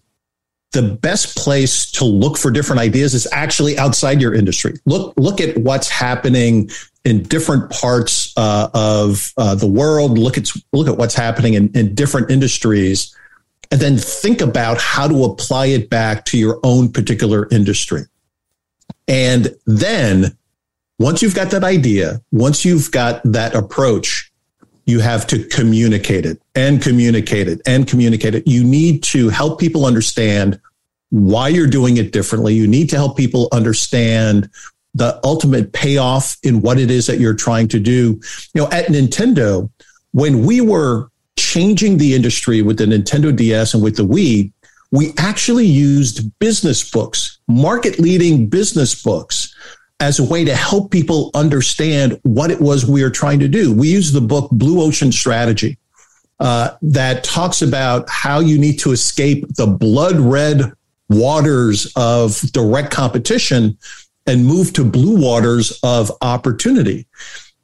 the 0.71 0.81
best 0.81 1.37
place 1.37 1.89
to 1.91 2.03
look 2.03 2.37
for 2.37 2.51
different 2.51 2.79
ideas 2.79 3.13
is 3.13 3.27
actually 3.31 3.77
outside 3.77 4.19
your 4.19 4.33
industry. 4.33 4.73
Look, 4.85 5.13
look 5.17 5.39
at 5.39 5.57
what's 5.57 5.89
happening 5.89 6.69
in 7.05 7.23
different 7.23 7.69
parts 7.69 8.33
uh, 8.37 8.69
of 8.73 9.33
uh, 9.37 9.55
the 9.55 9.67
world. 9.67 10.17
Look 10.17 10.37
at 10.37 10.49
look 10.71 10.87
at 10.87 10.97
what's 10.97 11.15
happening 11.15 11.53
in, 11.53 11.69
in 11.75 11.93
different 11.93 12.31
industries, 12.31 13.15
and 13.71 13.79
then 13.79 13.97
think 13.97 14.41
about 14.41 14.79
how 14.79 15.07
to 15.07 15.25
apply 15.25 15.67
it 15.67 15.89
back 15.89 16.25
to 16.25 16.37
your 16.37 16.59
own 16.63 16.91
particular 16.91 17.47
industry. 17.51 18.03
And 19.07 19.55
then, 19.65 20.37
once 20.97 21.21
you've 21.21 21.35
got 21.35 21.51
that 21.51 21.63
idea, 21.63 22.21
once 22.31 22.65
you've 22.65 22.89
got 22.91 23.21
that 23.25 23.53
approach, 23.53 24.32
you 24.85 24.99
have 24.99 25.25
to 25.27 25.43
communicate 25.45 26.25
it 26.25 26.41
and 26.55 26.81
communicate 26.81 27.47
it 27.47 27.61
and 27.65 27.87
communicate 27.87 28.35
it. 28.35 28.47
You 28.47 28.63
need 28.63 29.03
to 29.03 29.29
help 29.29 29.59
people 29.59 29.85
understand 29.85 30.59
why 31.09 31.47
you're 31.47 31.67
doing 31.67 31.97
it 31.97 32.11
differently. 32.11 32.53
You 32.53 32.67
need 32.67 32.89
to 32.89 32.95
help 32.95 33.15
people 33.15 33.47
understand 33.51 34.49
the 34.93 35.19
ultimate 35.23 35.71
payoff 35.71 36.37
in 36.43 36.61
what 36.61 36.79
it 36.79 36.91
is 36.91 37.07
that 37.07 37.19
you're 37.19 37.33
trying 37.33 37.67
to 37.69 37.79
do. 37.79 38.19
You 38.53 38.61
know, 38.61 38.69
at 38.71 38.87
Nintendo, 38.87 39.69
when 40.11 40.45
we 40.45 40.61
were 40.61 41.09
changing 41.37 41.97
the 41.97 42.13
industry 42.13 42.61
with 42.61 42.77
the 42.77 42.85
Nintendo 42.85 43.35
DS 43.35 43.73
and 43.73 43.81
with 43.81 43.95
the 43.95 44.05
Wii, 44.05 44.51
we 44.91 45.13
actually 45.17 45.65
used 45.65 46.37
business 46.39 46.87
books, 46.89 47.39
market 47.47 47.99
leading 47.99 48.47
business 48.47 49.01
books 49.01 49.42
as 50.03 50.19
a 50.19 50.23
way 50.23 50.43
to 50.43 50.53
help 50.53 50.91
people 50.91 51.31
understand 51.33 52.19
what 52.23 52.51
it 52.51 52.59
was 52.59 52.85
we 52.85 53.03
are 53.03 53.09
trying 53.09 53.39
to 53.39 53.47
do. 53.47 53.73
We 53.73 53.87
use 53.87 54.11
the 54.11 54.19
book 54.19 54.49
Blue 54.51 54.81
Ocean 54.81 55.13
Strategy 55.13 55.77
uh, 56.41 56.75
that 56.81 57.23
talks 57.23 57.61
about 57.61 58.09
how 58.09 58.41
you 58.41 58.57
need 58.57 58.79
to 58.79 58.91
escape 58.91 59.47
the 59.55 59.65
blood 59.65 60.17
red 60.17 60.73
waters 61.07 61.89
of 61.95 62.37
direct 62.51 62.91
competition 62.91 63.77
and 64.27 64.45
move 64.45 64.73
to 64.73 64.83
blue 64.83 65.21
waters 65.21 65.79
of 65.83 66.11
opportunity. 66.21 67.07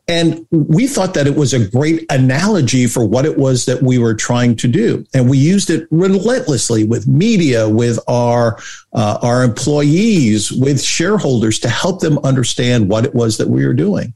And 0.09 0.47
we 0.49 0.87
thought 0.87 1.13
that 1.13 1.27
it 1.27 1.35
was 1.35 1.53
a 1.53 1.69
great 1.69 2.11
analogy 2.11 2.87
for 2.87 3.05
what 3.05 3.25
it 3.25 3.37
was 3.37 3.65
that 3.65 3.83
we 3.83 3.99
were 3.99 4.15
trying 4.15 4.55
to 4.55 4.67
do. 4.67 5.05
And 5.13 5.29
we 5.29 5.37
used 5.37 5.69
it 5.69 5.87
relentlessly 5.91 6.83
with 6.83 7.07
media, 7.07 7.69
with 7.69 7.99
our, 8.07 8.57
uh, 8.91 9.19
our 9.21 9.43
employees, 9.43 10.51
with 10.51 10.81
shareholders 10.81 11.59
to 11.59 11.69
help 11.69 11.99
them 11.99 12.17
understand 12.23 12.89
what 12.89 13.05
it 13.05 13.13
was 13.13 13.37
that 13.37 13.49
we 13.49 13.63
were 13.63 13.75
doing. 13.75 14.15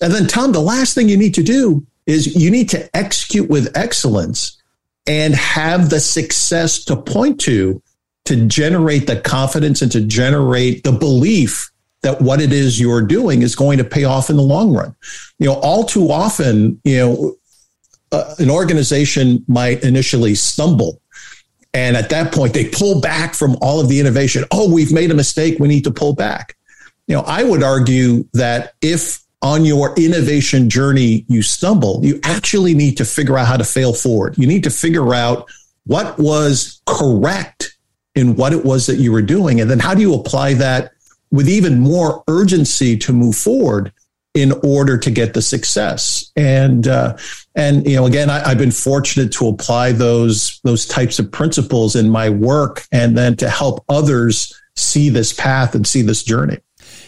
And 0.00 0.14
then, 0.14 0.28
Tom, 0.28 0.52
the 0.52 0.60
last 0.60 0.94
thing 0.94 1.08
you 1.08 1.16
need 1.16 1.34
to 1.34 1.42
do 1.42 1.84
is 2.06 2.36
you 2.36 2.48
need 2.48 2.68
to 2.68 2.96
execute 2.96 3.50
with 3.50 3.76
excellence 3.76 4.62
and 5.08 5.34
have 5.34 5.90
the 5.90 5.98
success 5.98 6.84
to 6.84 6.94
point 6.94 7.40
to 7.40 7.82
to 8.26 8.46
generate 8.46 9.08
the 9.08 9.20
confidence 9.20 9.82
and 9.82 9.90
to 9.90 10.00
generate 10.00 10.84
the 10.84 10.92
belief 10.92 11.71
that 12.02 12.20
what 12.20 12.40
it 12.40 12.52
is 12.52 12.80
you're 12.80 13.02
doing 13.02 13.42
is 13.42 13.54
going 13.54 13.78
to 13.78 13.84
pay 13.84 14.04
off 14.04 14.28
in 14.28 14.36
the 14.36 14.42
long 14.42 14.74
run. 14.74 14.94
You 15.38 15.46
know, 15.46 15.54
all 15.54 15.84
too 15.84 16.10
often, 16.10 16.80
you 16.84 16.98
know, 16.98 17.36
uh, 18.10 18.34
an 18.38 18.50
organization 18.50 19.44
might 19.48 19.82
initially 19.82 20.34
stumble. 20.34 21.00
And 21.74 21.96
at 21.96 22.10
that 22.10 22.32
point, 22.32 22.52
they 22.52 22.68
pull 22.68 23.00
back 23.00 23.34
from 23.34 23.56
all 23.62 23.80
of 23.80 23.88
the 23.88 23.98
innovation. 23.98 24.44
Oh, 24.50 24.70
we've 24.70 24.92
made 24.92 25.10
a 25.10 25.14
mistake. 25.14 25.58
We 25.58 25.68
need 25.68 25.84
to 25.84 25.90
pull 25.90 26.14
back. 26.14 26.56
You 27.06 27.16
know, 27.16 27.22
I 27.22 27.42
would 27.42 27.62
argue 27.62 28.24
that 28.34 28.74
if 28.82 29.22
on 29.40 29.64
your 29.64 29.94
innovation 29.96 30.68
journey 30.68 31.24
you 31.28 31.42
stumble, 31.42 32.00
you 32.04 32.20
actually 32.24 32.74
need 32.74 32.96
to 32.98 33.04
figure 33.04 33.38
out 33.38 33.46
how 33.46 33.56
to 33.56 33.64
fail 33.64 33.92
forward. 33.94 34.36
You 34.36 34.46
need 34.46 34.64
to 34.64 34.70
figure 34.70 35.14
out 35.14 35.50
what 35.84 36.18
was 36.18 36.80
correct 36.86 37.76
in 38.14 38.36
what 38.36 38.52
it 38.52 38.64
was 38.64 38.86
that 38.86 38.96
you 38.96 39.10
were 39.10 39.22
doing. 39.22 39.60
And 39.60 39.70
then 39.70 39.78
how 39.78 39.94
do 39.94 40.02
you 40.02 40.14
apply 40.14 40.54
that 40.54 40.92
with 41.32 41.48
even 41.48 41.80
more 41.80 42.22
urgency 42.28 42.96
to 42.98 43.12
move 43.12 43.34
forward 43.34 43.92
in 44.34 44.52
order 44.62 44.96
to 44.96 45.10
get 45.10 45.34
the 45.34 45.42
success. 45.42 46.30
And 46.36 46.86
uh, 46.86 47.16
and 47.54 47.86
you 47.86 47.96
know, 47.96 48.06
again, 48.06 48.30
I, 48.30 48.48
have 48.48 48.58
been 48.58 48.70
fortunate 48.70 49.32
to 49.32 49.48
apply 49.48 49.92
those 49.92 50.60
those 50.62 50.86
types 50.86 51.18
of 51.18 51.30
principles 51.30 51.96
in 51.96 52.08
my 52.08 52.30
work, 52.30 52.86
and 52.92 53.16
then 53.16 53.36
to 53.36 53.50
help 53.50 53.84
others 53.88 54.52
see 54.76 55.08
this 55.08 55.32
path 55.32 55.74
and 55.74 55.86
see 55.86 56.02
this 56.02 56.22
journey. 56.22 56.58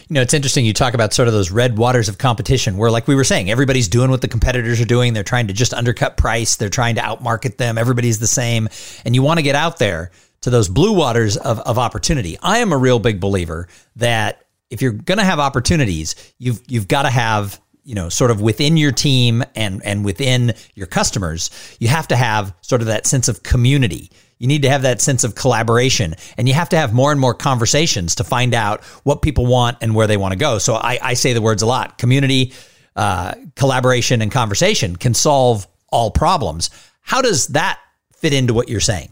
You 0.07 0.13
know, 0.13 0.21
it's 0.21 0.35
interesting. 0.35 0.65
You 0.65 0.73
talk 0.73 0.93
about 0.93 1.13
sort 1.13 1.27
of 1.27 1.33
those 1.33 1.49
red 1.49 1.79
waters 1.79 2.09
of 2.09 2.19
competition 2.19 2.77
where, 2.77 2.91
like 2.91 3.07
we 3.07 3.15
were 3.15 3.23
saying, 3.23 3.49
everybody's 3.49 3.87
doing 3.87 4.11
what 4.11 4.21
the 4.21 4.27
competitors 4.27 4.79
are 4.79 4.85
doing. 4.85 5.13
They're 5.13 5.23
trying 5.23 5.47
to 5.47 5.53
just 5.53 5.73
undercut 5.73 6.15
price. 6.15 6.57
They're 6.57 6.69
trying 6.69 6.95
to 6.95 7.01
outmarket 7.01 7.57
them. 7.57 7.79
Everybody's 7.79 8.19
the 8.19 8.27
same. 8.27 8.69
And 9.03 9.15
you 9.15 9.23
want 9.23 9.39
to 9.39 9.43
get 9.43 9.55
out 9.55 9.79
there 9.79 10.11
to 10.45 10.51
those 10.51 10.69
blue 10.69 10.93
waters 10.93 11.37
of, 11.37 11.59
of 11.61 11.79
opportunity. 11.79 12.37
I 12.39 12.59
am 12.59 12.71
a 12.71 12.77
real 12.77 12.99
big 12.99 13.19
believer 13.19 13.67
that 13.95 14.45
if 14.69 14.79
you're 14.79 14.91
going 14.91 15.17
to 15.17 15.23
have 15.23 15.39
opportunities, 15.39 16.13
you've 16.37 16.61
you've 16.67 16.87
got 16.87 17.01
to 17.01 17.09
have 17.09 17.59
you 17.83 17.95
know 17.95 18.09
sort 18.09 18.29
of 18.29 18.41
within 18.41 18.77
your 18.77 18.91
team 18.91 19.43
and 19.55 19.83
and 19.83 20.05
within 20.05 20.53
your 20.75 20.85
customers, 20.85 21.49
you 21.79 21.87
have 21.87 22.07
to 22.09 22.15
have 22.15 22.53
sort 22.61 22.81
of 22.81 22.87
that 22.87 23.07
sense 23.07 23.27
of 23.27 23.41
community. 23.41 24.11
You 24.37 24.45
need 24.45 24.61
to 24.61 24.69
have 24.69 24.83
that 24.83 25.01
sense 25.01 25.23
of 25.23 25.33
collaboration, 25.33 26.13
and 26.37 26.47
you 26.47 26.53
have 26.53 26.69
to 26.69 26.77
have 26.77 26.93
more 26.93 27.11
and 27.11 27.19
more 27.19 27.33
conversations 27.33 28.13
to 28.15 28.23
find 28.23 28.53
out 28.53 28.83
what 29.03 29.23
people 29.23 29.47
want 29.47 29.79
and 29.81 29.95
where 29.95 30.05
they 30.05 30.17
want 30.17 30.33
to 30.33 30.37
go. 30.37 30.59
So 30.59 30.75
I, 30.75 30.99
I 31.01 31.13
say 31.15 31.33
the 31.33 31.41
words 31.41 31.63
a 31.63 31.65
lot: 31.65 31.97
community, 31.97 32.53
uh, 32.95 33.33
collaboration, 33.55 34.21
and 34.21 34.31
conversation 34.31 34.95
can 34.95 35.15
solve 35.15 35.65
all 35.89 36.11
problems. 36.11 36.69
How 37.01 37.23
does 37.23 37.47
that 37.47 37.79
fit 38.13 38.31
into 38.31 38.53
what 38.53 38.69
you're 38.69 38.79
saying? 38.79 39.11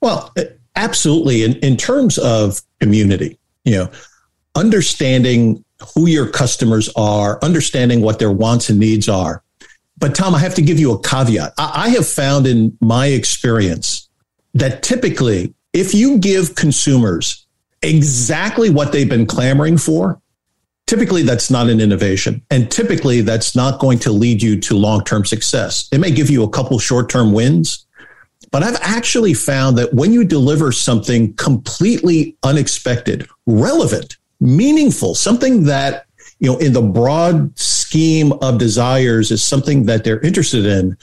Well, 0.00 0.32
uh, 0.36 0.44
absolutely. 0.76 1.44
In, 1.44 1.54
in 1.56 1.76
terms 1.76 2.18
of 2.18 2.60
community, 2.80 3.38
you 3.64 3.72
know, 3.72 3.90
understanding 4.54 5.64
who 5.94 6.08
your 6.08 6.28
customers 6.28 6.90
are, 6.96 7.38
understanding 7.42 8.00
what 8.00 8.18
their 8.18 8.32
wants 8.32 8.68
and 8.68 8.78
needs 8.78 9.08
are. 9.08 9.42
But 9.96 10.14
Tom, 10.14 10.34
I 10.34 10.38
have 10.38 10.54
to 10.56 10.62
give 10.62 10.78
you 10.78 10.92
a 10.92 11.00
caveat. 11.00 11.54
I, 11.58 11.86
I 11.86 11.88
have 11.90 12.06
found 12.06 12.46
in 12.46 12.76
my 12.80 13.06
experience 13.06 14.08
that 14.54 14.82
typically, 14.82 15.54
if 15.72 15.94
you 15.94 16.18
give 16.18 16.54
consumers 16.54 17.46
exactly 17.82 18.70
what 18.70 18.92
they've 18.92 19.08
been 19.08 19.26
clamoring 19.26 19.78
for, 19.78 20.20
typically 20.86 21.22
that's 21.22 21.50
not 21.50 21.68
an 21.68 21.80
innovation. 21.80 22.42
And 22.50 22.70
typically 22.70 23.20
that's 23.20 23.54
not 23.54 23.78
going 23.78 23.98
to 24.00 24.12
lead 24.12 24.42
you 24.42 24.58
to 24.60 24.76
long 24.76 25.04
term 25.04 25.24
success. 25.24 25.88
It 25.92 25.98
may 25.98 26.10
give 26.10 26.30
you 26.30 26.42
a 26.42 26.48
couple 26.48 26.78
short 26.78 27.08
term 27.08 27.32
wins, 27.32 27.86
but 28.50 28.62
I've 28.62 28.78
actually 28.80 29.34
found 29.34 29.76
that 29.78 29.92
when 29.92 30.12
you 30.12 30.24
deliver 30.24 30.72
something 30.72 31.34
completely 31.34 32.36
unexpected, 32.42 33.28
relevant, 33.46 34.16
meaningful, 34.40 35.14
something 35.14 35.64
that, 35.64 36.06
you 36.38 36.50
know, 36.50 36.58
in 36.58 36.72
the 36.72 36.82
broad 36.82 37.58
scheme 37.58 38.32
of 38.34 38.58
desires 38.58 39.30
is 39.30 39.42
something 39.42 39.84
that 39.86 40.04
they're 40.04 40.20
interested 40.20 40.66
in, 40.66 40.96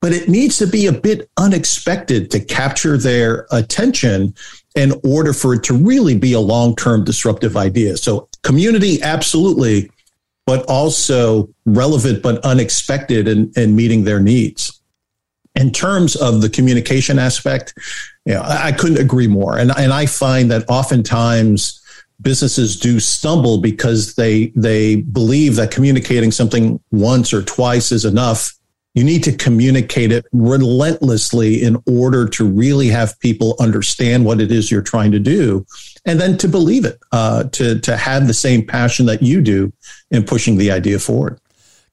but 0.00 0.12
it 0.12 0.28
needs 0.28 0.58
to 0.58 0.66
be 0.66 0.86
a 0.86 0.92
bit 0.92 1.28
unexpected 1.36 2.30
to 2.30 2.40
capture 2.40 2.96
their 2.96 3.46
attention 3.50 4.34
in 4.74 4.92
order 5.04 5.32
for 5.32 5.54
it 5.54 5.64
to 5.64 5.74
really 5.74 6.16
be 6.16 6.32
a 6.32 6.40
long 6.40 6.74
term 6.76 7.04
disruptive 7.04 7.56
idea. 7.56 7.96
So, 7.96 8.28
community, 8.42 9.02
absolutely, 9.02 9.90
but 10.46 10.64
also 10.66 11.48
relevant 11.66 12.22
but 12.22 12.42
unexpected 12.44 13.28
and 13.28 13.54
in, 13.56 13.64
in 13.64 13.76
meeting 13.76 14.04
their 14.04 14.20
needs 14.20 14.77
in 15.58 15.72
terms 15.72 16.14
of 16.14 16.40
the 16.40 16.48
communication 16.48 17.18
aspect, 17.18 17.74
you 18.24 18.32
know, 18.32 18.42
I, 18.44 18.70
couldn't 18.70 18.98
agree 18.98 19.26
more. 19.26 19.58
And, 19.58 19.72
and 19.76 19.92
I 19.92 20.06
find 20.06 20.50
that 20.52 20.64
oftentimes 20.70 21.82
businesses 22.20 22.78
do 22.78 23.00
stumble 23.00 23.58
because 23.58 24.14
they 24.14 24.46
they 24.56 24.96
believe 24.96 25.56
that 25.56 25.70
communicating 25.70 26.30
something 26.32 26.80
once 26.90 27.32
or 27.32 27.42
twice 27.42 27.92
is 27.92 28.04
enough 28.04 28.52
you 28.94 29.04
need 29.04 29.22
to 29.22 29.36
communicate 29.36 30.10
it 30.10 30.26
relentlessly 30.32 31.62
in 31.62 31.80
order 31.86 32.26
to 32.26 32.44
really 32.44 32.88
have 32.88 33.20
people 33.20 33.54
understand 33.60 34.24
what 34.24 34.40
it 34.40 34.50
is 34.50 34.68
you're 34.68 34.82
trying 34.82 35.12
to 35.12 35.20
do 35.20 35.64
and 36.06 36.20
then 36.20 36.36
to 36.36 36.48
believe 36.48 36.84
it 36.84 36.98
uh, 37.12 37.44
to 37.44 37.78
to 37.78 37.96
have 37.96 38.26
the 38.26 38.34
same 38.34 38.66
passion 38.66 39.06
that 39.06 39.22
you 39.22 39.40
do 39.40 39.72
in 40.10 40.24
pushing 40.24 40.56
the 40.56 40.72
idea 40.72 40.98
forward 40.98 41.38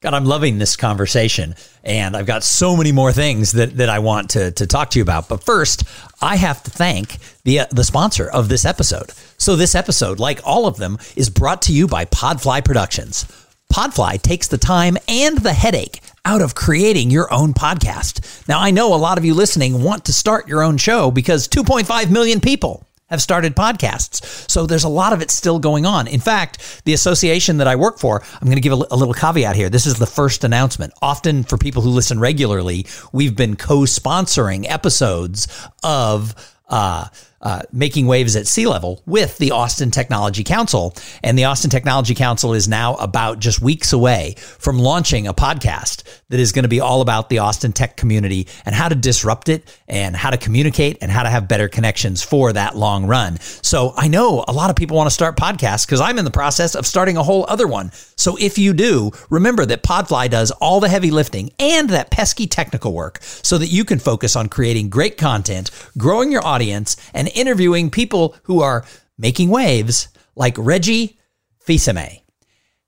God, 0.06 0.14
I'm 0.14 0.24
loving 0.24 0.58
this 0.58 0.76
conversation, 0.76 1.56
and 1.82 2.16
I've 2.16 2.26
got 2.26 2.44
so 2.44 2.76
many 2.76 2.92
more 2.92 3.10
things 3.10 3.50
that, 3.50 3.76
that 3.78 3.88
I 3.88 3.98
want 3.98 4.30
to, 4.30 4.52
to 4.52 4.64
talk 4.64 4.90
to 4.90 5.00
you 5.00 5.02
about. 5.02 5.28
But 5.28 5.42
first, 5.42 5.82
I 6.22 6.36
have 6.36 6.62
to 6.62 6.70
thank 6.70 7.18
the 7.42 7.58
uh, 7.58 7.66
the 7.72 7.82
sponsor 7.82 8.30
of 8.30 8.48
this 8.48 8.64
episode. 8.64 9.10
So 9.36 9.56
this 9.56 9.74
episode, 9.74 10.20
like 10.20 10.40
all 10.44 10.68
of 10.68 10.76
them, 10.76 10.98
is 11.16 11.28
brought 11.28 11.62
to 11.62 11.72
you 11.72 11.88
by 11.88 12.04
Podfly 12.04 12.64
Productions. 12.64 13.24
Podfly 13.72 14.22
takes 14.22 14.46
the 14.46 14.58
time 14.58 14.96
and 15.08 15.38
the 15.38 15.52
headache 15.52 15.98
out 16.24 16.40
of 16.40 16.54
creating 16.54 17.10
your 17.10 17.34
own 17.34 17.52
podcast. 17.52 18.46
Now, 18.46 18.60
I 18.60 18.70
know 18.70 18.94
a 18.94 19.02
lot 19.02 19.18
of 19.18 19.24
you 19.24 19.34
listening 19.34 19.82
want 19.82 20.04
to 20.04 20.12
start 20.12 20.46
your 20.46 20.62
own 20.62 20.76
show 20.76 21.10
because 21.10 21.48
2.5 21.48 22.12
million 22.12 22.40
people 22.40 22.85
have 23.08 23.22
started 23.22 23.54
podcasts. 23.54 24.50
So 24.50 24.66
there's 24.66 24.84
a 24.84 24.88
lot 24.88 25.12
of 25.12 25.22
it 25.22 25.30
still 25.30 25.58
going 25.58 25.86
on. 25.86 26.08
In 26.08 26.20
fact, 26.20 26.82
the 26.84 26.92
association 26.92 27.58
that 27.58 27.68
I 27.68 27.76
work 27.76 27.98
for, 27.98 28.22
I'm 28.40 28.46
going 28.46 28.56
to 28.56 28.60
give 28.60 28.72
a, 28.72 28.86
a, 28.90 28.96
little 28.96 29.14
caveat 29.14 29.56
here. 29.56 29.70
This 29.70 29.86
is 29.86 29.94
the 29.94 30.06
first 30.06 30.44
announcement. 30.44 30.92
Often 31.00 31.44
for 31.44 31.56
people 31.56 31.82
who 31.82 31.90
listen 31.90 32.18
regularly, 32.18 32.86
we've 33.12 33.36
been 33.36 33.56
co-sponsoring 33.56 34.66
episodes 34.68 35.46
of 35.82 36.34
uh, 36.68 37.06
uh, 37.40 37.62
making 37.72 38.08
waves 38.08 38.34
at 38.34 38.46
C-level 38.46 39.02
with 39.06 39.38
the 39.38 39.52
Austin 39.52 39.92
Technology 39.92 40.42
Council. 40.42 40.96
And 41.22 41.38
the 41.38 41.44
Austin 41.44 41.70
Technology 41.70 42.14
Council 42.14 42.54
is 42.54 42.66
now 42.66 42.94
about 42.96 43.38
just 43.38 43.60
weeks 43.60 43.92
away 43.92 44.34
from 44.36 44.78
launching 44.78 45.28
a 45.28 45.34
podcast 45.34 46.02
that 46.28 46.40
is 46.40 46.52
going 46.52 46.64
to 46.64 46.68
be 46.68 46.80
all 46.80 47.00
about 47.00 47.28
the 47.28 47.38
Austin 47.38 47.72
tech 47.72 47.96
community 47.96 48.48
and 48.64 48.74
how 48.74 48.88
to 48.88 48.94
disrupt 48.94 49.48
it 49.48 49.76
and 49.86 50.16
how 50.16 50.30
to 50.30 50.36
communicate 50.36 50.98
and 51.00 51.10
how 51.10 51.22
to 51.22 51.28
have 51.28 51.48
better 51.48 51.68
connections 51.68 52.22
for 52.22 52.52
that 52.52 52.76
long 52.76 53.06
run. 53.06 53.38
So 53.40 53.92
I 53.96 54.08
know 54.08 54.44
a 54.48 54.52
lot 54.52 54.70
of 54.70 54.76
people 54.76 54.96
want 54.96 55.06
to 55.08 55.14
start 55.14 55.36
podcasts 55.36 55.86
because 55.86 56.00
I'm 56.00 56.18
in 56.18 56.24
the 56.24 56.30
process 56.30 56.74
of 56.74 56.86
starting 56.86 57.16
a 57.16 57.22
whole 57.22 57.44
other 57.48 57.66
one. 57.66 57.92
So 58.16 58.36
if 58.40 58.58
you 58.58 58.72
do, 58.72 59.12
remember 59.30 59.64
that 59.66 59.82
Podfly 59.82 60.28
does 60.28 60.50
all 60.50 60.80
the 60.80 60.88
heavy 60.88 61.10
lifting 61.10 61.50
and 61.58 61.90
that 61.90 62.10
pesky 62.10 62.46
technical 62.46 62.92
work 62.92 63.18
so 63.22 63.58
that 63.58 63.68
you 63.68 63.84
can 63.84 63.98
focus 63.98 64.34
on 64.36 64.48
creating 64.48 64.88
great 64.88 65.16
content, 65.16 65.70
growing 65.96 66.32
your 66.32 66.44
audience, 66.44 66.96
and 67.14 67.28
interviewing 67.34 67.90
people 67.90 68.34
who 68.44 68.62
are 68.62 68.84
making 69.18 69.48
waves 69.48 70.08
like 70.34 70.54
Reggie 70.58 71.18
Fils-Aimé. 71.60 72.22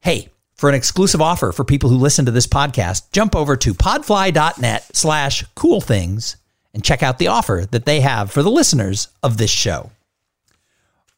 Hey, 0.01 0.29
for 0.59 0.69
an 0.69 0.75
exclusive 0.75 1.23
offer 1.23 1.53
for 1.53 1.65
people 1.65 1.89
who 1.89 1.97
listen 1.97 2.27
to 2.27 2.31
this 2.31 2.47
podcast, 2.47 3.11
jump 3.13 3.35
over 3.35 3.57
to 3.57 3.73
podfly.net 3.73 4.91
slash 4.95 5.45
cool 5.55 5.81
things 5.81 6.37
and 6.75 6.85
check 6.85 7.03
out 7.03 7.19
the 7.19 7.29
offer 7.29 7.67
that 7.71 7.87
they 7.87 8.01
have 8.01 8.31
for 8.31 8.43
the 8.43 8.51
listeners 8.51 9.09
of 9.23 9.39
this 9.39 9.51
show. 9.51 9.91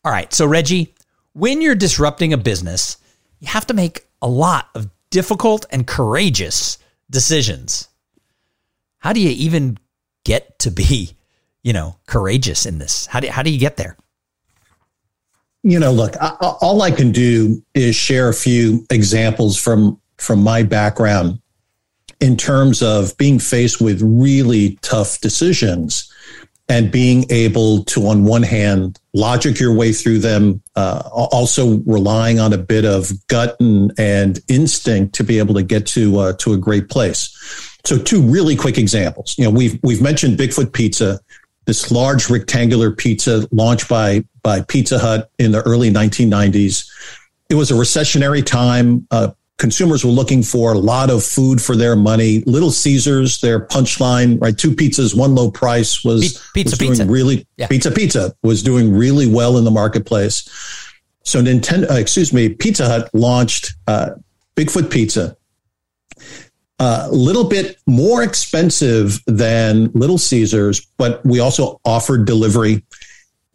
All 0.05 0.13
right, 0.13 0.33
so 0.33 0.47
Reggie, 0.47 0.95
when 1.33 1.61
you're 1.61 1.75
disrupting 1.75 2.33
a 2.33 2.39
business, 2.39 2.99
you 3.41 3.49
have 3.49 3.67
to 3.67 3.75
make 3.75 4.07
a 4.23 4.29
lot 4.29 4.69
of 4.77 4.89
difficult 5.11 5.67
and 5.71 5.87
courageous 5.87 6.79
decisions. 7.11 7.89
How 8.99 9.13
do 9.13 9.21
you 9.21 9.31
even 9.31 9.79
get 10.25 10.61
to 10.61 10.71
be 10.71 11.17
you 11.63 11.73
know, 11.73 11.97
courageous 12.07 12.67
in 12.67 12.79
this? 12.79 13.07
How 13.07 13.21
do, 13.21 13.29
how 13.29 13.43
do 13.43 13.51
you 13.51 13.59
get 13.59 13.77
there? 13.77 13.97
You 15.63 15.79
know, 15.79 15.93
look, 15.93 16.15
I, 16.21 16.37
all 16.41 16.83
I 16.83 16.91
can 16.91 17.13
do 17.13 17.63
is 17.75 17.95
share 17.95 18.29
a 18.29 18.35
few 18.35 18.87
examples 18.91 19.59
from 19.59 20.01
from 20.17 20.43
my 20.43 20.63
background 20.63 21.41
in 22.21 22.37
terms 22.37 22.83
of 22.83 23.17
being 23.17 23.39
faced 23.39 23.81
with 23.81 24.01
really 24.03 24.79
tough 24.83 25.21
decisions 25.21 26.13
and 26.69 26.93
being 26.93 27.27
able 27.31 27.83
to, 27.85 28.07
on 28.07 28.25
one 28.25 28.45
hand, 28.45 29.01
logic 29.13 29.59
your 29.59 29.75
way 29.75 29.93
through 29.93 30.19
them, 30.21 30.63
uh, 30.77 31.03
also 31.13 31.79
relying 31.79 32.39
on 32.39 32.53
a 32.53 32.59
bit 32.59 32.85
of 32.85 33.11
gut 33.27 33.57
and, 33.59 33.93
and 33.99 34.39
instinct 34.47 35.15
to 35.17 35.25
be 35.25 35.39
able 35.41 35.55
to 35.55 35.65
get 35.65 35.85
to 35.85 36.17
uh, 36.19 36.33
to 36.35 36.53
a 36.53 36.57
great 36.57 36.89
place. 36.89 37.37
So, 37.85 37.99
two 37.99 38.23
really 38.23 38.55
quick 38.55 38.79
examples. 38.79 39.37
You 39.37 39.45
know, 39.45 39.51
we've 39.51 39.81
we've 39.83 40.01
mentioned 40.01 40.39
Bigfoot 40.39 40.73
Pizza 40.73 41.19
this 41.67 41.91
large 41.91 42.31
rectangular 42.31 42.91
pizza 42.91 43.47
launched 43.53 43.89
by 43.89 44.25
by 44.43 44.63
Pizza 44.63 44.99
Hut 44.99 45.31
in 45.39 45.53
the 45.53 45.63
early 45.63 45.91
1990s. 45.91 46.89
It 47.49 47.55
was 47.55 47.71
a 47.71 47.75
recessionary 47.75 48.45
time. 48.45 49.07
Uh, 49.11 49.33
consumers 49.59 50.05
were 50.05 50.11
looking 50.11 50.43
for 50.43 50.73
a 50.73 50.79
lot 50.79 51.11
of 51.11 51.23
food 51.23 51.61
for 51.61 51.77
their 51.77 51.95
money. 51.95 52.43
Little 52.47 52.71
Caesars, 52.71 53.41
their 53.41 53.61
punchline, 53.61 54.41
right? 54.41 54.57
Two 54.57 54.71
pizzas, 54.71 55.15
one 55.15 55.35
low 55.35 55.51
price 55.51 56.03
was, 56.03 56.43
pizza, 56.55 56.73
was 56.73 56.79
doing 56.79 56.91
pizza. 56.93 57.07
really 57.07 57.47
yeah. 57.59 57.67
pizza 57.67 57.91
pizza 57.91 58.35
was 58.43 58.63
doing 58.63 58.93
really 58.93 59.27
well 59.27 59.59
in 59.59 59.65
the 59.65 59.71
marketplace. 59.71 60.49
So 61.25 61.43
Nintendo, 61.43 61.91
uh, 61.91 61.95
excuse 61.95 62.33
me, 62.33 62.49
Pizza 62.49 62.87
Hut 62.87 63.11
launched 63.13 63.75
uh, 63.87 64.11
Bigfoot 64.57 64.91
Pizza 64.91 65.37
a 66.81 67.11
little 67.11 67.45
bit 67.45 67.79
more 67.87 68.23
expensive 68.23 69.21
than 69.27 69.91
Little 69.93 70.19
Caesars, 70.19 70.87
but 70.97 71.25
we 71.27 71.39
also 71.39 71.79
offered 71.85 72.25
delivery. 72.25 72.83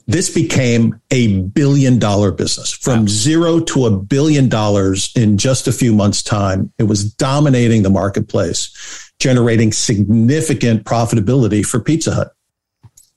This 0.06 0.32
became 0.32 1.02
a 1.10 1.42
billion 1.42 1.98
dollar 1.98 2.32
business 2.32 2.72
from 2.72 3.02
wow. 3.02 3.06
zero 3.08 3.60
to 3.62 3.88
a 3.88 3.92
billion 3.92 4.48
dollars 4.48 5.12
in 5.16 5.40
just 5.40 5.68
a 5.68 5.72
few 5.72 5.94
months' 5.94 6.22
time. 6.22 6.72
It 6.78 6.84
was 6.84 7.12
dominating 7.16 7.82
the 7.82 7.90
marketplace, 7.90 9.12
generating 9.20 9.72
significant 9.72 10.84
profitability 10.84 11.66
for 11.66 11.80
Pizza 11.80 12.14
Hut. 12.14 12.32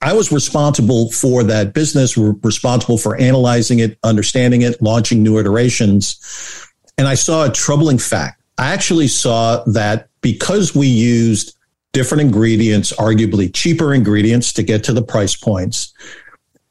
I 0.01 0.13
was 0.13 0.31
responsible 0.31 1.11
for 1.11 1.43
that 1.43 1.73
business, 1.73 2.17
responsible 2.17 2.97
for 2.97 3.15
analyzing 3.17 3.79
it, 3.79 3.99
understanding 4.03 4.63
it, 4.63 4.81
launching 4.81 5.21
new 5.21 5.37
iterations. 5.37 6.65
And 6.97 7.07
I 7.07 7.13
saw 7.13 7.45
a 7.45 7.51
troubling 7.51 7.99
fact 7.99 8.38
I 8.59 8.73
actually 8.73 9.07
saw 9.07 9.63
that 9.67 10.09
because 10.19 10.75
we 10.75 10.87
used 10.87 11.55
different 11.93 12.21
ingredients, 12.21 12.91
arguably 12.91 13.51
cheaper 13.53 13.93
ingredients 13.93 14.51
to 14.53 14.63
get 14.63 14.83
to 14.83 14.93
the 14.93 15.01
price 15.01 15.33
points, 15.33 15.93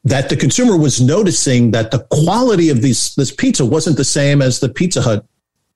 that 0.03 0.29
the 0.29 0.37
consumer 0.37 0.77
was 0.77 1.01
noticing 1.01 1.71
that 1.71 1.89
the 1.89 2.05
quality 2.11 2.69
of 2.69 2.83
these 2.83 3.15
this 3.15 3.31
pizza 3.31 3.65
wasn't 3.65 3.97
the 3.97 4.05
same 4.05 4.39
as 4.39 4.59
the 4.59 4.69
Pizza 4.69 5.01
Hut 5.01 5.25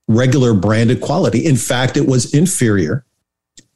regular 0.08 0.54
branded 0.54 1.02
quality. 1.02 1.47
In 1.47 1.56
fact, 1.56 1.97
it 1.97 2.08
was 2.08 2.32
inferior. 2.32 3.06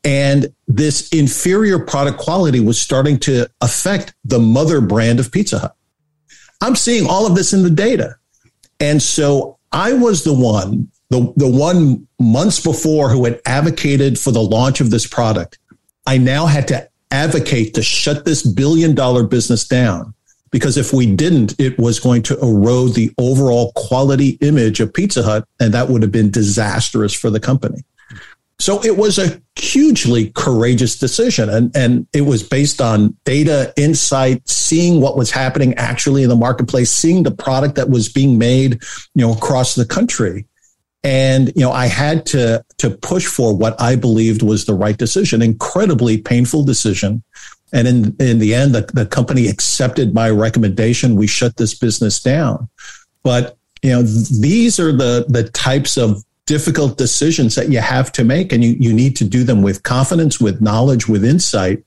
And 0.03 0.53
this 0.67 1.09
inferior 1.09 1.79
product 1.79 2.19
quality 2.19 2.59
was 2.59 2.79
starting 2.79 3.17
to 3.21 3.49
affect 3.61 4.13
the 4.23 4.39
mother 4.39 4.79
brand 4.79 5.19
of 5.19 5.31
Pizza 5.31 5.57
Hut. 5.57 5.75
I'm 6.61 6.75
seeing 6.75 7.07
all 7.07 7.25
of 7.25 7.35
this 7.35 7.51
in 7.51 7.63
the 7.63 7.71
data. 7.71 8.15
And 8.79 9.01
so 9.01 9.57
I 9.71 9.93
was 9.93 10.23
the 10.23 10.35
one 10.35 10.91
the, 11.09 11.33
the 11.37 11.49
one 11.49 12.06
months 12.19 12.59
before 12.59 13.09
who 13.09 13.25
had 13.25 13.41
advocated 13.45 14.19
for 14.19 14.31
the 14.31 14.41
launch 14.41 14.81
of 14.81 14.89
this 14.89 15.05
product, 15.05 15.59
I 16.05 16.17
now 16.17 16.45
had 16.45 16.67
to 16.69 16.89
advocate 17.11 17.73
to 17.75 17.81
shut 17.81 18.25
this 18.25 18.45
billion 18.45 18.95
dollar 18.95 19.23
business 19.23 19.67
down 19.67 20.13
because 20.51 20.77
if 20.77 20.93
we 20.93 21.13
didn't, 21.15 21.59
it 21.59 21.77
was 21.77 21.99
going 21.99 22.23
to 22.23 22.39
erode 22.39 22.95
the 22.95 23.11
overall 23.17 23.71
quality 23.75 24.37
image 24.41 24.79
of 24.79 24.93
Pizza 24.93 25.23
Hut, 25.23 25.47
and 25.59 25.73
that 25.73 25.89
would 25.89 26.01
have 26.01 26.11
been 26.11 26.31
disastrous 26.31 27.13
for 27.13 27.29
the 27.29 27.39
company. 27.39 27.83
So 28.59 28.83
it 28.83 28.97
was 28.97 29.19
a 29.19 29.39
hugely 29.55 30.31
courageous 30.31 30.97
decision, 30.97 31.49
and, 31.49 31.75
and 31.75 32.07
it 32.11 32.21
was 32.21 32.41
based 32.41 32.81
on 32.81 33.15
data, 33.23 33.71
insight, 33.77 34.47
seeing 34.49 34.99
what 34.99 35.15
was 35.15 35.29
happening 35.29 35.75
actually 35.75 36.23
in 36.23 36.29
the 36.29 36.35
marketplace, 36.35 36.89
seeing 36.89 37.21
the 37.21 37.31
product 37.31 37.75
that 37.75 37.89
was 37.89 38.09
being 38.09 38.39
made, 38.39 38.81
you 39.13 39.27
know, 39.27 39.33
across 39.33 39.75
the 39.75 39.85
country. 39.85 40.46
And, 41.03 41.53
you 41.55 41.61
know, 41.61 41.71
I 41.71 41.85
had 41.85 42.25
to, 42.27 42.63
to 42.79 42.89
push 42.89 43.25
for 43.25 43.55
what 43.55 43.79
I 43.79 43.95
believed 43.95 44.41
was 44.41 44.65
the 44.65 44.73
right 44.73 44.97
decision, 44.97 45.41
incredibly 45.41 46.17
painful 46.17 46.63
decision. 46.63 47.23
And 47.71 47.87
in, 47.87 48.15
in 48.19 48.39
the 48.39 48.55
end, 48.55 48.73
the, 48.73 48.89
the 48.93 49.05
company 49.05 49.47
accepted 49.47 50.13
my 50.13 50.29
recommendation. 50.29 51.15
We 51.15 51.27
shut 51.27 51.57
this 51.57 51.73
business 51.73 52.21
down. 52.21 52.67
But, 53.23 53.57
you 53.83 53.91
know, 53.91 54.01
these 54.01 54.79
are 54.79 54.91
the, 54.91 55.25
the 55.27 55.49
types 55.49 55.97
of 55.97 56.23
difficult 56.45 56.97
decisions 56.97 57.55
that 57.55 57.69
you 57.69 57.79
have 57.79 58.11
to 58.13 58.23
make. 58.23 58.51
And 58.51 58.63
you, 58.63 58.75
you 58.79 58.93
need 58.93 59.15
to 59.17 59.25
do 59.25 59.43
them 59.43 59.61
with 59.61 59.83
confidence, 59.83 60.39
with 60.39 60.61
knowledge, 60.61 61.07
with 61.07 61.23
insight, 61.23 61.83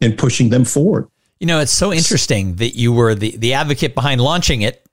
and 0.00 0.16
pushing 0.16 0.50
them 0.50 0.64
forward. 0.64 1.08
You 1.40 1.46
know, 1.46 1.60
it's 1.60 1.72
so 1.72 1.92
interesting 1.92 2.54
that 2.56 2.76
you 2.76 2.92
were 2.92 3.14
the, 3.14 3.36
the 3.36 3.54
advocate 3.54 3.94
behind 3.94 4.20
launching 4.20 4.62
it 4.62 4.85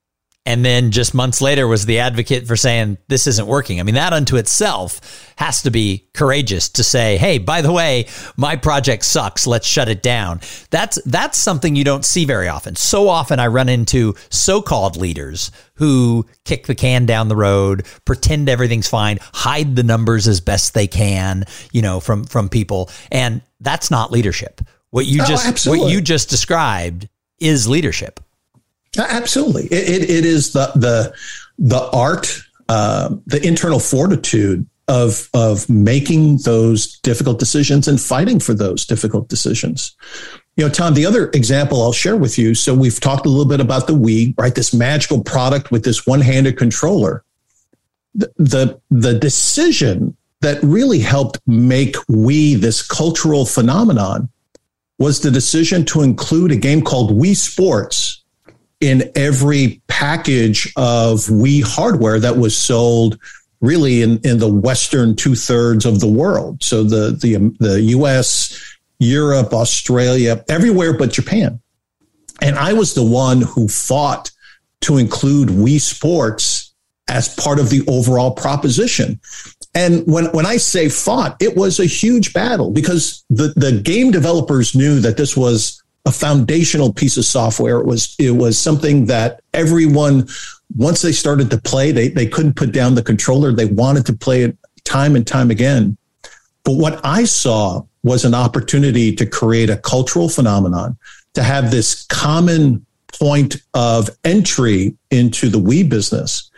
and 0.45 0.65
then 0.65 0.91
just 0.91 1.13
months 1.13 1.41
later 1.41 1.67
was 1.67 1.85
the 1.85 1.99
advocate 1.99 2.45
for 2.45 2.57
saying 2.57 2.97
this 3.07 3.27
isn't 3.27 3.47
working. 3.47 3.79
I 3.79 3.83
mean, 3.83 3.95
that 3.95 4.11
unto 4.11 4.35
itself 4.35 5.33
has 5.37 5.61
to 5.61 5.71
be 5.71 6.09
courageous 6.13 6.69
to 6.69 6.83
say, 6.83 7.17
"Hey, 7.17 7.37
by 7.37 7.61
the 7.61 7.71
way, 7.71 8.07
my 8.35 8.55
project 8.55 9.05
sucks. 9.05 9.47
Let's 9.47 9.67
shut 9.67 9.87
it 9.87 10.03
down." 10.03 10.41
That's 10.69 10.99
that's 11.05 11.41
something 11.41 11.75
you 11.75 11.85
don't 11.85 12.03
see 12.03 12.25
very 12.25 12.49
often. 12.49 12.75
So 12.75 13.07
often 13.07 13.39
I 13.39 13.47
run 13.47 13.69
into 13.69 14.15
so-called 14.29 14.97
leaders 14.97 15.51
who 15.75 16.25
kick 16.43 16.67
the 16.67 16.75
can 16.75 17.05
down 17.05 17.29
the 17.29 17.35
road, 17.35 17.85
pretend 18.05 18.49
everything's 18.49 18.89
fine, 18.89 19.19
hide 19.33 19.75
the 19.75 19.83
numbers 19.83 20.27
as 20.27 20.41
best 20.41 20.73
they 20.73 20.87
can, 20.87 21.45
you 21.71 21.81
know, 21.81 22.01
from 22.01 22.25
from 22.25 22.49
people, 22.49 22.89
and 23.11 23.41
that's 23.61 23.89
not 23.89 24.11
leadership. 24.11 24.61
What 24.89 25.05
you 25.05 25.21
oh, 25.21 25.25
just 25.25 25.47
absolutely. 25.47 25.85
what 25.85 25.93
you 25.93 26.01
just 26.01 26.29
described 26.29 27.07
is 27.39 27.67
leadership. 27.67 28.19
Absolutely, 28.97 29.65
it, 29.65 30.03
it, 30.03 30.09
it 30.09 30.25
is 30.25 30.53
the 30.53 30.71
the 30.75 31.13
the 31.57 31.89
art, 31.91 32.41
uh, 32.69 33.15
the 33.25 33.45
internal 33.45 33.79
fortitude 33.79 34.67
of 34.87 35.29
of 35.33 35.69
making 35.69 36.37
those 36.37 36.99
difficult 36.99 37.39
decisions 37.39 37.87
and 37.87 37.99
fighting 37.99 38.39
for 38.39 38.53
those 38.53 38.85
difficult 38.85 39.29
decisions. 39.29 39.95
You 40.57 40.65
know, 40.65 40.69
Tom, 40.69 40.93
the 40.93 41.05
other 41.05 41.29
example 41.29 41.81
I'll 41.81 41.93
share 41.93 42.17
with 42.17 42.37
you. 42.37 42.53
So 42.53 42.75
we've 42.75 42.99
talked 42.99 43.25
a 43.25 43.29
little 43.29 43.47
bit 43.47 43.59
about 43.59 43.87
the 43.87 43.93
Wii, 43.93 44.37
right? 44.37 44.53
This 44.53 44.73
magical 44.73 45.23
product 45.23 45.71
with 45.71 45.83
this 45.83 46.05
one-handed 46.05 46.57
controller. 46.57 47.23
The 48.13 48.31
the, 48.37 48.81
the 48.91 49.17
decision 49.17 50.15
that 50.41 50.61
really 50.61 50.99
helped 50.99 51.39
make 51.47 51.95
Wii 52.09 52.57
this 52.57 52.85
cultural 52.85 53.45
phenomenon 53.45 54.29
was 54.99 55.21
the 55.21 55.31
decision 55.31 55.85
to 55.85 56.01
include 56.01 56.51
a 56.51 56.55
game 56.55 56.81
called 56.81 57.17
Wii 57.17 57.35
Sports 57.35 58.22
in 58.83 59.09
every 59.15 59.81
package 59.87 60.67
of 60.75 61.19
Wii 61.27 61.63
hardware 61.63 62.19
that 62.19 62.35
was 62.35 62.55
sold 62.55 63.17
really 63.61 64.01
in, 64.01 64.19
in 64.25 64.39
the 64.39 64.53
western 64.53 65.15
two 65.15 65.35
thirds 65.35 65.85
of 65.85 66.01
the 66.01 66.07
world. 66.07 66.61
So 66.61 66.83
the, 66.83 67.17
the, 67.21 67.37
um, 67.37 67.55
the 67.61 67.81
US, 67.81 68.61
Europe, 68.99 69.53
Australia, 69.53 70.43
everywhere 70.49 70.97
but 70.97 71.13
Japan. 71.13 71.61
And 72.41 72.57
I 72.57 72.73
was 72.73 72.93
the 72.93 73.05
one 73.05 73.39
who 73.39 73.69
fought 73.69 74.31
to 74.81 74.97
include 74.97 75.47
Wii 75.47 75.79
Sports 75.79 76.73
as 77.07 77.33
part 77.35 77.59
of 77.59 77.69
the 77.69 77.85
overall 77.87 78.31
proposition. 78.31 79.21
And 79.73 80.05
when, 80.05 80.25
when 80.33 80.45
I 80.45 80.57
say 80.57 80.89
fought, 80.89 81.41
it 81.41 81.55
was 81.55 81.79
a 81.79 81.85
huge 81.85 82.33
battle 82.33 82.69
because 82.69 83.23
the, 83.29 83.53
the 83.55 83.79
game 83.81 84.11
developers 84.11 84.75
knew 84.75 84.99
that 84.99 85.15
this 85.15 85.37
was 85.37 85.82
a 86.05 86.11
foundational 86.11 86.91
piece 86.91 87.17
of 87.17 87.25
software. 87.25 87.79
It 87.79 87.85
was 87.85 88.15
it 88.19 88.31
was 88.31 88.57
something 88.57 89.05
that 89.05 89.41
everyone 89.53 90.27
once 90.75 91.01
they 91.01 91.11
started 91.11 91.49
to 91.51 91.57
play, 91.57 91.91
they 91.91 92.09
they 92.09 92.27
couldn't 92.27 92.55
put 92.55 92.71
down 92.71 92.95
the 92.95 93.03
controller. 93.03 93.51
They 93.51 93.65
wanted 93.65 94.05
to 94.07 94.13
play 94.13 94.43
it 94.43 94.57
time 94.83 95.15
and 95.15 95.25
time 95.25 95.51
again. 95.51 95.97
But 96.63 96.73
what 96.73 96.99
I 97.05 97.25
saw 97.25 97.83
was 98.03 98.25
an 98.25 98.33
opportunity 98.33 99.15
to 99.15 99.25
create 99.25 99.69
a 99.69 99.77
cultural 99.77 100.29
phenomenon, 100.29 100.97
to 101.35 101.43
have 101.43 101.71
this 101.71 102.05
common 102.07 102.85
point 103.19 103.57
of 103.73 104.09
entry 104.23 104.95
into 105.11 105.47
the 105.49 105.59
Wii 105.59 105.87
business 105.87 106.49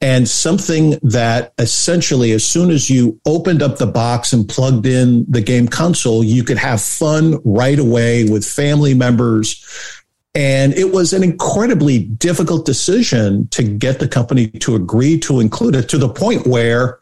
and 0.00 0.26
something 0.26 0.98
that 1.02 1.52
essentially, 1.58 2.32
as 2.32 2.44
soon 2.44 2.70
as 2.70 2.88
you 2.88 3.20
opened 3.26 3.62
up 3.62 3.76
the 3.76 3.86
box 3.86 4.32
and 4.32 4.48
plugged 4.48 4.86
in 4.86 5.26
the 5.28 5.42
game 5.42 5.68
console, 5.68 6.24
you 6.24 6.42
could 6.42 6.56
have 6.56 6.80
fun 6.80 7.38
right 7.44 7.78
away 7.78 8.24
with 8.24 8.44
family 8.44 8.94
members. 8.94 9.62
And 10.34 10.72
it 10.74 10.92
was 10.92 11.12
an 11.12 11.22
incredibly 11.22 11.98
difficult 11.98 12.64
decision 12.64 13.48
to 13.48 13.62
get 13.62 13.98
the 13.98 14.08
company 14.08 14.48
to 14.48 14.74
agree 14.74 15.18
to 15.20 15.40
include 15.40 15.76
it 15.76 15.88
to 15.90 15.98
the 15.98 16.08
point 16.08 16.46
where, 16.46 16.98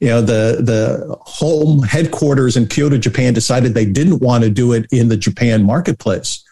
you 0.00 0.08
know, 0.08 0.20
the, 0.20 0.58
the 0.60 1.16
home 1.20 1.82
headquarters 1.82 2.56
in 2.56 2.66
Kyoto, 2.66 2.98
Japan 2.98 3.32
decided 3.32 3.74
they 3.74 3.86
didn't 3.86 4.18
want 4.18 4.42
to 4.42 4.50
do 4.50 4.72
it 4.72 4.86
in 4.90 5.08
the 5.08 5.16
Japan 5.16 5.62
marketplace. 5.62 6.43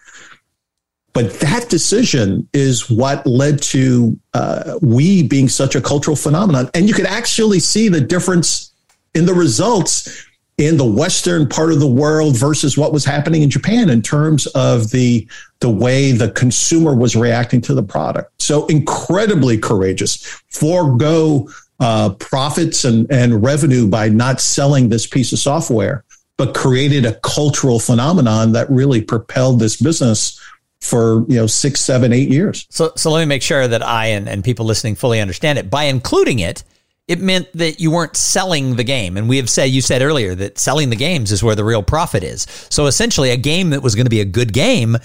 But 1.14 1.40
that 1.40 1.68
decision 1.68 2.48
is 2.53 2.90
what 2.90 3.27
led 3.27 3.61
to 3.62 4.18
uh, 4.33 4.79
Wii 4.83 5.29
being 5.29 5.48
such 5.48 5.75
a 5.75 5.81
cultural 5.81 6.16
phenomenon. 6.16 6.70
And 6.75 6.88
you 6.88 6.94
could 6.94 7.07
actually 7.07 7.61
see 7.61 7.88
the 7.88 8.01
difference 8.01 8.72
in 9.14 9.27
the 9.27 9.35
results 9.35 10.27
in 10.59 10.77
the 10.77 10.85
western 10.85 11.48
part 11.48 11.72
of 11.72 11.81
the 11.81 11.87
world 11.87 12.37
versus 12.37 12.77
what 12.77 12.92
was 12.92 13.05
happening 13.05 13.42
in 13.42 13.51
Japan 13.51 13.88
in 13.88 14.03
terms 14.03 14.46
of 14.48 14.90
the 14.90 15.27
the 15.61 15.70
way 15.70 16.12
the 16.12 16.31
consumer 16.31 16.94
was 16.94 17.16
reacting 17.16 17.61
to 17.62 17.75
the 17.75 17.83
product. 17.83 18.31
So 18.40 18.66
incredibly 18.66 19.59
courageous. 19.59 20.22
Forego 20.48 21.48
uh, 21.81 22.11
profits 22.11 22.85
and, 22.85 23.11
and 23.11 23.42
revenue 23.42 23.88
by 23.88 24.09
not 24.09 24.40
selling 24.40 24.88
this 24.88 25.07
piece 25.07 25.33
of 25.33 25.38
software, 25.38 26.05
but 26.37 26.55
created 26.55 27.07
a 27.07 27.14
cultural 27.20 27.81
phenomenon 27.81 28.53
that 28.53 28.70
really 28.70 29.03
propelled 29.03 29.59
this 29.59 29.77
business 29.77 30.38
for 30.83 31.25
you 31.29 31.37
know 31.37 31.47
six, 31.47 31.81
seven, 31.81 32.12
eight 32.12 32.29
years. 32.29 32.66
So, 32.68 32.92
so 32.97 33.11
let 33.11 33.21
me 33.21 33.27
make 33.27 33.42
sure 33.42 33.66
that 33.66 33.83
I 33.83 34.07
and, 34.07 34.29
and 34.29 34.42
people 34.42 34.66
listening 34.66 34.97
fully 34.97 35.21
understand 35.21 35.59
it. 35.59 35.71
By 35.71 35.85
including 35.85 36.40
it, 36.40 36.64
it 37.09 37.21
meant 37.21 37.49
that 37.55 37.81
you 37.81 37.90
weren't 37.90 38.16
selling 38.16 38.77
the 38.77 38.85
game. 38.85 39.16
And 39.16 39.29
we 39.29 39.37
have 39.37 39.49
said, 39.49 39.66
you 39.66 39.81
said 39.81 40.03
earlier 40.03 40.35
that 40.35 40.59
selling 40.59 40.90
the 40.90 40.97
games 40.97 41.31
is 41.33 41.42
where 41.42 41.55
the 41.55 41.64
real 41.64 41.83
profit 41.83 42.23
is. 42.25 42.47
So 42.71 42.87
essentially, 42.87 43.31
a 43.31 43.37
game 43.37 43.71
that 43.71 43.83
was 43.83 43.95
going 43.95 44.07
to 44.07 44.11
be 44.11 44.21
a 44.21 44.25
good 44.25 44.53
game 44.53 44.97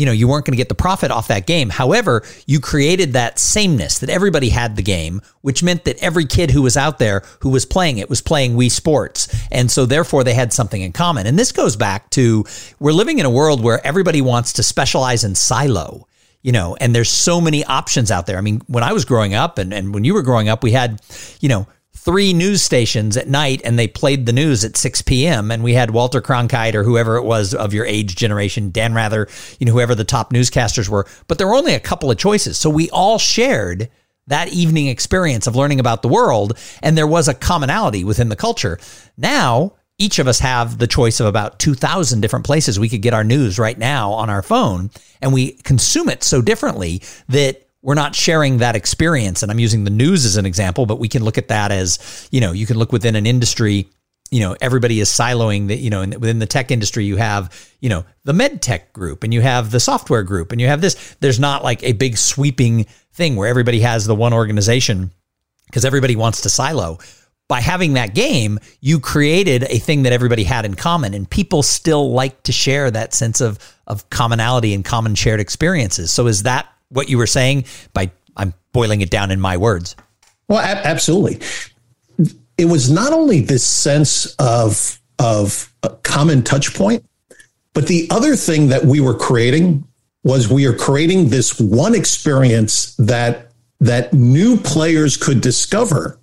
you 0.00 0.06
know, 0.06 0.12
you 0.12 0.26
weren't 0.26 0.46
going 0.46 0.54
to 0.54 0.56
get 0.56 0.70
the 0.70 0.74
profit 0.74 1.10
off 1.10 1.28
that 1.28 1.46
game. 1.46 1.68
However, 1.68 2.22
you 2.46 2.58
created 2.58 3.12
that 3.12 3.38
sameness 3.38 3.98
that 3.98 4.08
everybody 4.08 4.48
had 4.48 4.76
the 4.76 4.82
game, 4.82 5.20
which 5.42 5.62
meant 5.62 5.84
that 5.84 6.02
every 6.02 6.24
kid 6.24 6.50
who 6.50 6.62
was 6.62 6.74
out 6.74 6.98
there 6.98 7.22
who 7.40 7.50
was 7.50 7.66
playing 7.66 7.98
it 7.98 8.08
was 8.08 8.22
playing 8.22 8.56
Wii 8.56 8.70
Sports. 8.70 9.28
And 9.52 9.70
so 9.70 9.84
therefore 9.84 10.24
they 10.24 10.32
had 10.32 10.54
something 10.54 10.80
in 10.80 10.92
common. 10.92 11.26
And 11.26 11.38
this 11.38 11.52
goes 11.52 11.76
back 11.76 12.08
to 12.10 12.46
we're 12.78 12.92
living 12.92 13.18
in 13.18 13.26
a 13.26 13.30
world 13.30 13.62
where 13.62 13.86
everybody 13.86 14.22
wants 14.22 14.54
to 14.54 14.62
specialize 14.62 15.22
in 15.22 15.34
silo 15.34 16.06
you 16.42 16.52
know, 16.52 16.74
and 16.80 16.94
there's 16.94 17.10
so 17.10 17.38
many 17.38 17.62
options 17.64 18.10
out 18.10 18.26
there. 18.26 18.38
I 18.38 18.40
mean, 18.40 18.62
when 18.66 18.82
I 18.82 18.94
was 18.94 19.04
growing 19.04 19.34
up 19.34 19.58
and, 19.58 19.74
and 19.74 19.92
when 19.92 20.04
you 20.04 20.14
were 20.14 20.22
growing 20.22 20.48
up, 20.48 20.62
we 20.62 20.72
had, 20.72 21.02
you 21.40 21.50
know, 21.50 21.66
three 21.94 22.32
news 22.32 22.62
stations 22.62 23.16
at 23.16 23.28
night 23.28 23.60
and 23.64 23.78
they 23.78 23.88
played 23.88 24.24
the 24.26 24.32
news 24.32 24.64
at 24.64 24.76
6 24.76 25.02
p.m. 25.02 25.50
And 25.50 25.62
we 25.62 25.74
had 25.74 25.90
Walter 25.90 26.22
Cronkite 26.22 26.74
or 26.74 26.82
whoever 26.82 27.16
it 27.16 27.24
was 27.24 27.54
of 27.54 27.74
your 27.74 27.84
age 27.84 28.16
generation, 28.16 28.70
Dan 28.70 28.94
Rather, 28.94 29.28
you 29.58 29.66
know, 29.66 29.72
whoever 29.72 29.94
the 29.94 30.04
top 30.04 30.32
newscasters 30.32 30.88
were. 30.88 31.06
But 31.28 31.38
there 31.38 31.46
were 31.46 31.54
only 31.54 31.74
a 31.74 31.80
couple 31.80 32.10
of 32.10 32.18
choices. 32.18 32.58
So 32.58 32.70
we 32.70 32.88
all 32.90 33.18
shared 33.18 33.90
that 34.28 34.48
evening 34.48 34.86
experience 34.86 35.46
of 35.46 35.56
learning 35.56 35.80
about 35.80 36.02
the 36.02 36.08
world. 36.08 36.56
And 36.82 36.96
there 36.96 37.06
was 37.06 37.28
a 37.28 37.34
commonality 37.34 38.04
within 38.04 38.28
the 38.28 38.36
culture. 38.36 38.78
Now, 39.18 39.74
each 39.98 40.18
of 40.18 40.26
us 40.26 40.38
have 40.38 40.78
the 40.78 40.86
choice 40.86 41.20
of 41.20 41.26
about 41.26 41.58
2,000 41.58 42.20
different 42.22 42.46
places 42.46 42.80
we 42.80 42.88
could 42.88 43.02
get 43.02 43.12
our 43.12 43.24
news 43.24 43.58
right 43.58 43.76
now 43.76 44.12
on 44.12 44.30
our 44.30 44.42
phone. 44.42 44.90
And 45.20 45.34
we 45.34 45.52
consume 45.52 46.08
it 46.08 46.22
so 46.22 46.40
differently 46.40 47.02
that 47.28 47.68
we're 47.82 47.94
not 47.94 48.14
sharing 48.14 48.58
that 48.58 48.76
experience. 48.76 49.42
And 49.42 49.50
I'm 49.50 49.58
using 49.58 49.84
the 49.84 49.90
news 49.90 50.24
as 50.24 50.36
an 50.36 50.46
example, 50.46 50.86
but 50.86 50.98
we 50.98 51.08
can 51.08 51.24
look 51.24 51.38
at 51.38 51.48
that 51.48 51.72
as, 51.72 52.28
you 52.30 52.40
know, 52.40 52.52
you 52.52 52.66
can 52.66 52.76
look 52.76 52.92
within 52.92 53.16
an 53.16 53.26
industry, 53.26 53.88
you 54.30 54.40
know, 54.40 54.54
everybody 54.60 55.00
is 55.00 55.08
siloing 55.08 55.68
that, 55.68 55.78
you 55.78 55.90
know, 55.90 56.00
within 56.00 56.38
the 56.38 56.46
tech 56.46 56.70
industry, 56.70 57.04
you 57.04 57.16
have, 57.16 57.68
you 57.80 57.88
know, 57.88 58.04
the 58.24 58.32
med 58.32 58.62
tech 58.62 58.92
group 58.92 59.24
and 59.24 59.32
you 59.32 59.40
have 59.40 59.70
the 59.70 59.80
software 59.80 60.22
group 60.22 60.52
and 60.52 60.60
you 60.60 60.66
have 60.66 60.80
this. 60.80 61.16
There's 61.20 61.40
not 61.40 61.64
like 61.64 61.82
a 61.82 61.92
big 61.92 62.16
sweeping 62.16 62.86
thing 63.12 63.36
where 63.36 63.48
everybody 63.48 63.80
has 63.80 64.06
the 64.06 64.14
one 64.14 64.32
organization 64.32 65.10
because 65.66 65.84
everybody 65.84 66.16
wants 66.16 66.42
to 66.42 66.50
silo. 66.50 66.98
By 67.48 67.60
having 67.60 67.94
that 67.94 68.14
game, 68.14 68.60
you 68.80 69.00
created 69.00 69.64
a 69.64 69.78
thing 69.78 70.04
that 70.04 70.12
everybody 70.12 70.44
had 70.44 70.64
in 70.64 70.76
common, 70.76 71.14
and 71.14 71.28
people 71.28 71.64
still 71.64 72.12
like 72.12 72.44
to 72.44 72.52
share 72.52 72.88
that 72.92 73.12
sense 73.12 73.40
of 73.40 73.58
of 73.88 74.08
commonality 74.08 74.72
and 74.72 74.84
common 74.84 75.16
shared 75.16 75.40
experiences. 75.40 76.12
So, 76.12 76.28
is 76.28 76.44
that 76.44 76.68
what 76.90 77.08
you 77.08 77.18
were 77.18 77.26
saying 77.26 77.64
by 77.92 78.10
I'm 78.36 78.54
boiling 78.72 79.00
it 79.00 79.10
down 79.10 79.30
in 79.30 79.40
my 79.40 79.56
words. 79.56 79.96
Well, 80.48 80.58
a- 80.58 80.86
absolutely. 80.86 81.40
It 82.58 82.66
was 82.66 82.90
not 82.90 83.12
only 83.12 83.40
this 83.40 83.64
sense 83.64 84.34
of 84.36 84.98
of 85.18 85.72
a 85.82 85.90
common 86.02 86.42
touch 86.42 86.74
point, 86.74 87.04
but 87.72 87.86
the 87.86 88.08
other 88.10 88.36
thing 88.36 88.68
that 88.68 88.84
we 88.84 89.00
were 89.00 89.14
creating 89.14 89.84
was 90.22 90.48
we 90.48 90.66
are 90.66 90.74
creating 90.74 91.28
this 91.28 91.58
one 91.58 91.94
experience 91.94 92.94
that 92.96 93.52
that 93.80 94.12
new 94.12 94.56
players 94.58 95.16
could 95.16 95.40
discover 95.40 96.18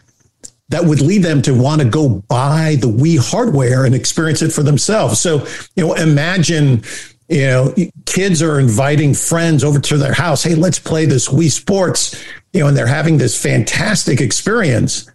that 0.70 0.84
would 0.84 1.02
lead 1.02 1.24
them 1.24 1.42
to 1.42 1.54
want 1.54 1.82
to 1.82 1.88
go 1.88 2.10
buy 2.28 2.76
the 2.82 2.88
Wii 2.88 3.18
hardware 3.18 3.86
and 3.86 3.96
experience 3.96 4.42
it 4.42 4.52
for 4.52 4.64
themselves. 4.64 5.20
So, 5.20 5.48
you 5.76 5.88
know, 5.88 5.94
imagine 5.94 6.84
you 7.30 7.48
know, 7.48 7.74
kids 8.06 8.42
are 8.42 8.60
inviting 8.60 9.14
friends 9.14 9.64
over 9.64 9.80
to 9.80 9.98
their 9.98 10.14
house. 10.14 10.44
Hey, 10.44 10.56
let's 10.56 10.80
play 10.80 11.06
this 11.06 11.28
Wii 11.28 11.52
Sports, 11.52 12.24
you 12.54 12.62
know, 12.62 12.68
and 12.68 12.78
they're 12.78 12.88
having 12.88 13.18
this 13.18 13.42
fantastic 13.42 14.22
experience. 14.22 15.10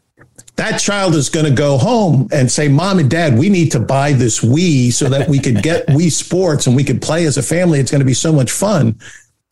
That 0.56 0.78
child 0.78 1.14
is 1.14 1.30
going 1.30 1.46
to 1.46 1.52
go 1.52 1.78
home 1.78 2.28
and 2.30 2.50
say, 2.50 2.68
Mom 2.68 2.98
and 2.98 3.10
Dad, 3.10 3.38
we 3.38 3.48
need 3.48 3.72
to 3.72 3.80
buy 3.80 4.12
this 4.12 4.40
Wii 4.40 4.92
so 4.92 5.08
that 5.08 5.28
we 5.28 5.38
could 5.38 5.62
get 5.62 5.86
Wii 5.88 6.12
Sports 6.12 6.66
and 6.66 6.76
we 6.76 6.84
could 6.84 7.00
play 7.00 7.24
as 7.24 7.38
a 7.38 7.42
family. 7.42 7.80
It's 7.80 7.90
going 7.90 8.00
to 8.00 8.06
be 8.06 8.14
so 8.14 8.32
much 8.32 8.50
fun. 8.50 8.98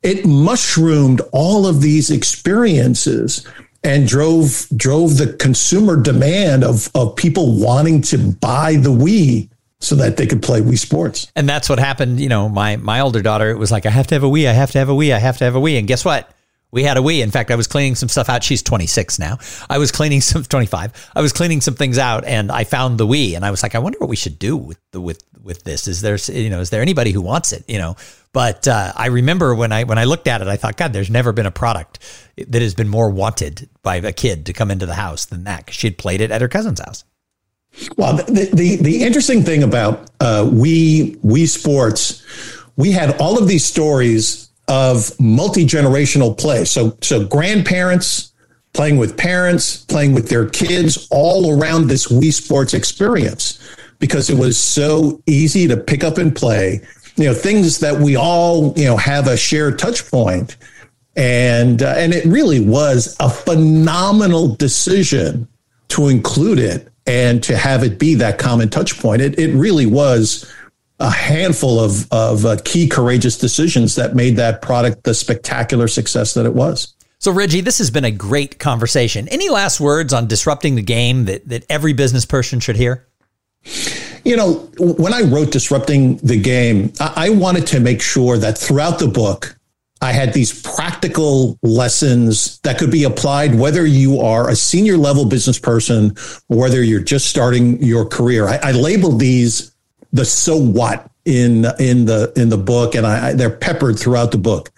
it 0.03 0.25
mushroomed 0.27 1.21
all 1.33 1.67
of 1.67 1.81
these 1.81 2.11
experiences 2.11 3.47
and 3.83 4.07
drove 4.07 4.67
drove 4.77 5.17
the 5.17 5.33
consumer 5.35 5.97
demand 5.97 6.65
of 6.65 6.91
of 6.95 7.17
people 7.17 7.59
wanting 7.59 8.03
to 8.03 8.19
buy 8.19 8.77
the 8.77 8.91
Wii 8.91 9.49
so 9.81 9.95
that 9.97 10.17
they 10.17 10.27
could 10.27 10.43
play 10.43 10.61
Wii 10.61 10.79
Sports. 10.79 11.31
And 11.35 11.49
that's 11.49 11.69
what 11.69 11.79
happened. 11.79 12.21
You 12.21 12.29
know, 12.29 12.49
my 12.49 12.77
my 12.77 13.01
older 13.01 13.23
daughter, 13.23 13.51
it 13.51 13.59
was 13.59 13.73
like, 13.73 13.87
I 13.87 13.91
have 13.91 14.07
to 14.09 14.15
have 14.15 14.25
a 14.25 14.29
Wii, 14.29 14.49
I 14.49 14.53
have 14.53 14.71
to 14.73 14.79
have 14.79 14.89
a 14.89 14.95
Wii, 14.95 15.15
I 15.15 15.19
have 15.19 15.39
to 15.39 15.45
have 15.45 15.57
a 15.57 15.61
Wii. 15.61 15.79
And 15.79 15.89
guess 15.89 16.05
what? 16.05 16.31
We 16.73 16.85
had 16.85 16.97
a 16.97 17.01
Wii. 17.01 17.23
In 17.23 17.33
fact, 17.33 17.51
I 17.51 17.57
was 17.57 17.67
cleaning 17.67 17.97
some 17.97 18.09
stuff 18.09 18.29
out. 18.29 18.45
She's 18.45 18.63
26 18.63 19.19
now. 19.19 19.39
I 19.69 19.79
was 19.79 19.91
cleaning 19.91 20.21
some 20.21 20.45
25. 20.45 21.11
I 21.17 21.21
was 21.21 21.33
cleaning 21.33 21.61
some 21.61 21.75
things 21.75 21.99
out, 21.99 22.25
and 22.25 22.53
I 22.53 22.65
found 22.65 22.99
the 22.99 23.07
Wii, 23.07 23.35
and 23.35 23.45
I 23.45 23.51
was 23.51 23.63
like, 23.63 23.75
I 23.75 23.81
wonder 23.81 23.99
what 23.99 24.09
we 24.09 24.17
should 24.17 24.39
do 24.39 24.57
with 24.57 24.79
the 24.93 25.01
with 25.01 25.23
with 25.43 25.65
this. 25.65 25.89
Is 25.89 26.03
there 26.03 26.17
you 26.33 26.51
know 26.51 26.61
is 26.61 26.71
there 26.71 26.83
anybody 26.83 27.11
who 27.11 27.23
wants 27.23 27.53
it? 27.53 27.65
You 27.67 27.79
know, 27.79 27.97
but 28.33 28.69
uh, 28.69 28.93
I 28.95 29.07
remember 29.07 29.55
when 29.55 29.73
I 29.73 29.85
when 29.85 29.99
I 29.99 30.05
looked 30.05 30.29
at 30.29 30.43
it, 30.43 30.49
I 30.49 30.57
thought, 30.57 30.77
God, 30.77 30.93
there's 30.93 31.11
never 31.11 31.33
been 31.33 31.47
a 31.47 31.51
product 31.51 31.99
that 32.37 32.63
has 32.63 32.75
been 32.75 32.89
more 32.89 33.11
wanted 33.11 33.69
by 33.83 33.97
a 33.97 34.13
kid 34.13 34.47
to 34.47 34.53
come 34.53 34.71
into 34.71 34.87
the 34.87 34.95
house 34.95 35.27
than 35.27 35.45
that. 35.45 35.67
Cause 35.67 35.75
she 35.75 35.89
had 35.89 35.99
played 35.99 36.21
it 36.21 36.31
at 36.31 36.41
her 36.41 36.49
cousin's 36.49 36.81
house. 36.81 37.05
Well, 37.97 38.17
the 38.17 38.51
the, 38.53 38.77
the 38.77 39.03
interesting 39.03 39.43
thing 39.43 39.63
about 39.63 40.11
uh, 40.21 40.45
Wii 40.45 41.17
Wii 41.19 41.49
Sports, 41.49 42.25
we 42.77 42.93
had 42.93 43.19
all 43.21 43.39
of 43.39 43.49
these 43.49 43.65
stories 43.65 44.51
of 44.69 45.19
multi 45.19 45.65
generational 45.65 46.37
play. 46.37 46.65
So 46.65 46.97
so 47.01 47.25
grandparents 47.25 48.33
playing 48.73 48.99
with 48.99 49.17
parents, 49.17 49.85
playing 49.85 50.15
with 50.15 50.29
their 50.29 50.49
kids, 50.49 51.09
all 51.11 51.59
around 51.61 51.89
this 51.89 52.09
Wii 52.09 52.33
Sports 52.33 52.75
experience 52.75 53.59
because 53.99 54.31
it 54.31 54.39
was 54.39 54.59
so 54.59 55.23
easy 55.27 55.69
to 55.69 55.77
pick 55.77 56.03
up 56.05 56.19
and 56.19 56.35
play. 56.35 56.81
You 57.17 57.27
know, 57.27 57.35
things 57.35 57.79
that 57.81 58.01
we 58.01 58.17
all 58.17 58.73
you 58.77 58.87
know 58.87 58.97
have 58.97 59.27
a 59.27 59.37
shared 59.37 59.79
touch 59.79 60.11
point, 60.11 60.57
and 61.17 61.83
uh, 61.83 61.95
and 61.97 62.13
it 62.13 62.25
really 62.25 62.61
was 62.61 63.17
a 63.21 63.31
phenomenal 63.31 64.55
decision 64.57 65.47
to 65.89 66.09
include 66.09 66.59
it 66.59 66.90
and 67.11 67.43
to 67.43 67.57
have 67.57 67.83
it 67.83 67.99
be 67.99 68.15
that 68.15 68.39
common 68.39 68.71
touch 68.71 69.01
point. 69.01 69.21
It 69.21 69.37
it 69.39 69.53
really 69.53 69.87
was 69.87 70.51
a 71.01 71.11
handful 71.11 71.81
of 71.81 72.11
of 72.13 72.47
uh, 72.47 72.57
key 72.65 72.89
courageous 72.89 73.37
decisions 73.37 73.97
that 73.97 74.15
made 74.15 74.37
that 74.37 74.63
product 74.63 75.03
the 75.03 75.13
spectacular 75.13 75.89
success 75.89 76.35
that 76.35 76.47
it 76.47 76.55
was. 76.55 76.95
So 77.19 77.33
Reggie, 77.33 77.61
this 77.61 77.79
has 77.79 77.91
been 77.91 78.05
a 78.05 78.13
great 78.13 78.59
conversation. 78.61 79.29
Any 79.29 79.51
last 79.51 79.81
words 79.81 80.13
on 80.13 80.29
disrupting 80.29 80.77
the 80.77 80.83
game 80.83 81.25
that 81.25 81.49
that 81.49 81.67
every 81.69 81.93
business 81.93 82.25
person 82.25 82.61
should 82.61 82.77
hear? 82.77 83.09
You 84.25 84.37
know, 84.37 84.71
when 84.79 85.13
I 85.13 85.23
wrote 85.23 85.51
Disrupting 85.51 86.19
the 86.19 86.39
Game, 86.41 86.93
I 87.01 87.31
wanted 87.31 87.67
to 87.69 87.81
make 87.81 88.03
sure 88.03 88.37
that 88.39 88.57
throughout 88.57 88.99
the 88.99 89.07
book, 89.07 89.57
I 90.03 90.13
had 90.13 90.33
these 90.33 90.63
practical 90.63 91.59
lessons 91.63 92.59
that 92.61 92.79
could 92.79 92.91
be 92.91 93.05
applied 93.05 93.55
whether 93.55 93.85
you 93.85 94.21
are 94.21 94.49
a 94.49 94.57
senior 94.57 94.97
level 94.97 95.27
business 95.27 95.59
person 95.59 96.17
or 96.49 96.59
whether 96.59 96.83
you're 96.83 97.01
just 97.01 97.27
starting 97.27 97.83
your 97.83 98.07
career. 98.07 98.49
I, 98.49 98.59
I 98.63 98.73
labeled 98.73 99.21
these 99.21 99.73
the 100.13 100.25
so 100.25 100.57
what 100.57 101.11
in 101.25 101.67
in 101.79 102.07
the 102.07 102.33
in 102.37 102.49
the 102.49 102.59
book, 102.59 102.95
and 102.95 103.07
I, 103.07 103.35
they're 103.35 103.51
peppered 103.51 103.99
throughout 103.99 104.33
the 104.33 104.39
book. 104.39 104.71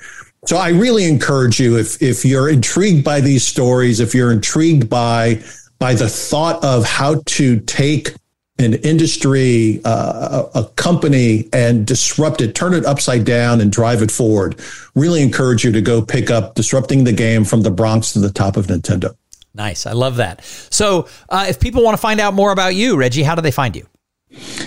So 0.47 0.57
I 0.57 0.71
really 0.71 1.05
encourage 1.05 1.61
you 1.61 1.79
if 1.79 2.03
if 2.03 2.25
you're 2.25 2.49
intrigued 2.49 3.05
by 3.05 3.21
these 3.21 3.45
stories, 3.45 4.01
if 4.01 4.15
you're 4.15 4.33
intrigued 4.33 4.91
by 4.91 5.43
by 5.79 5.95
the 5.95 6.09
thought 6.09 6.63
of 6.65 6.85
how 6.85 7.23
to 7.27 7.61
take 7.61 8.15
an 8.59 8.75
industry, 8.75 9.81
uh, 9.85 10.45
a 10.55 10.65
company, 10.77 11.49
and 11.53 11.87
disrupt 11.87 12.41
it, 12.41 12.55
turn 12.55 12.75
it 12.75 12.85
upside 12.85 13.25
down, 13.25 13.61
and 13.61 13.73
drive 13.73 14.03
it 14.03 14.11
forward. 14.11 14.61
Really 14.95 15.23
encourage 15.23 15.65
you 15.65 15.73
to 15.73 15.81
go 15.81 16.03
pick 16.03 16.31
up 16.31 16.55
"Disrupting 16.55 17.05
the 17.05 17.13
Game" 17.13 17.45
from 17.45 17.63
the 17.63 17.71
Bronx 17.71 18.13
to 18.13 18.19
the 18.19 18.31
top 18.31 18.57
of 18.57 18.67
Nintendo. 18.67 19.15
Nice, 19.55 19.87
I 19.87 19.93
love 19.93 20.17
that. 20.17 20.45
So, 20.45 21.09
uh, 21.29 21.47
if 21.49 21.61
people 21.61 21.83
want 21.83 21.95
to 21.95 22.01
find 22.01 22.21
out 22.21 22.35
more 22.35 22.53
about 22.53 22.75
you, 22.75 22.97
Reggie, 22.97 23.23
how 23.23 23.35
do 23.35 23.43
they 23.43 23.51
find 23.51 23.77
you? 23.77 23.87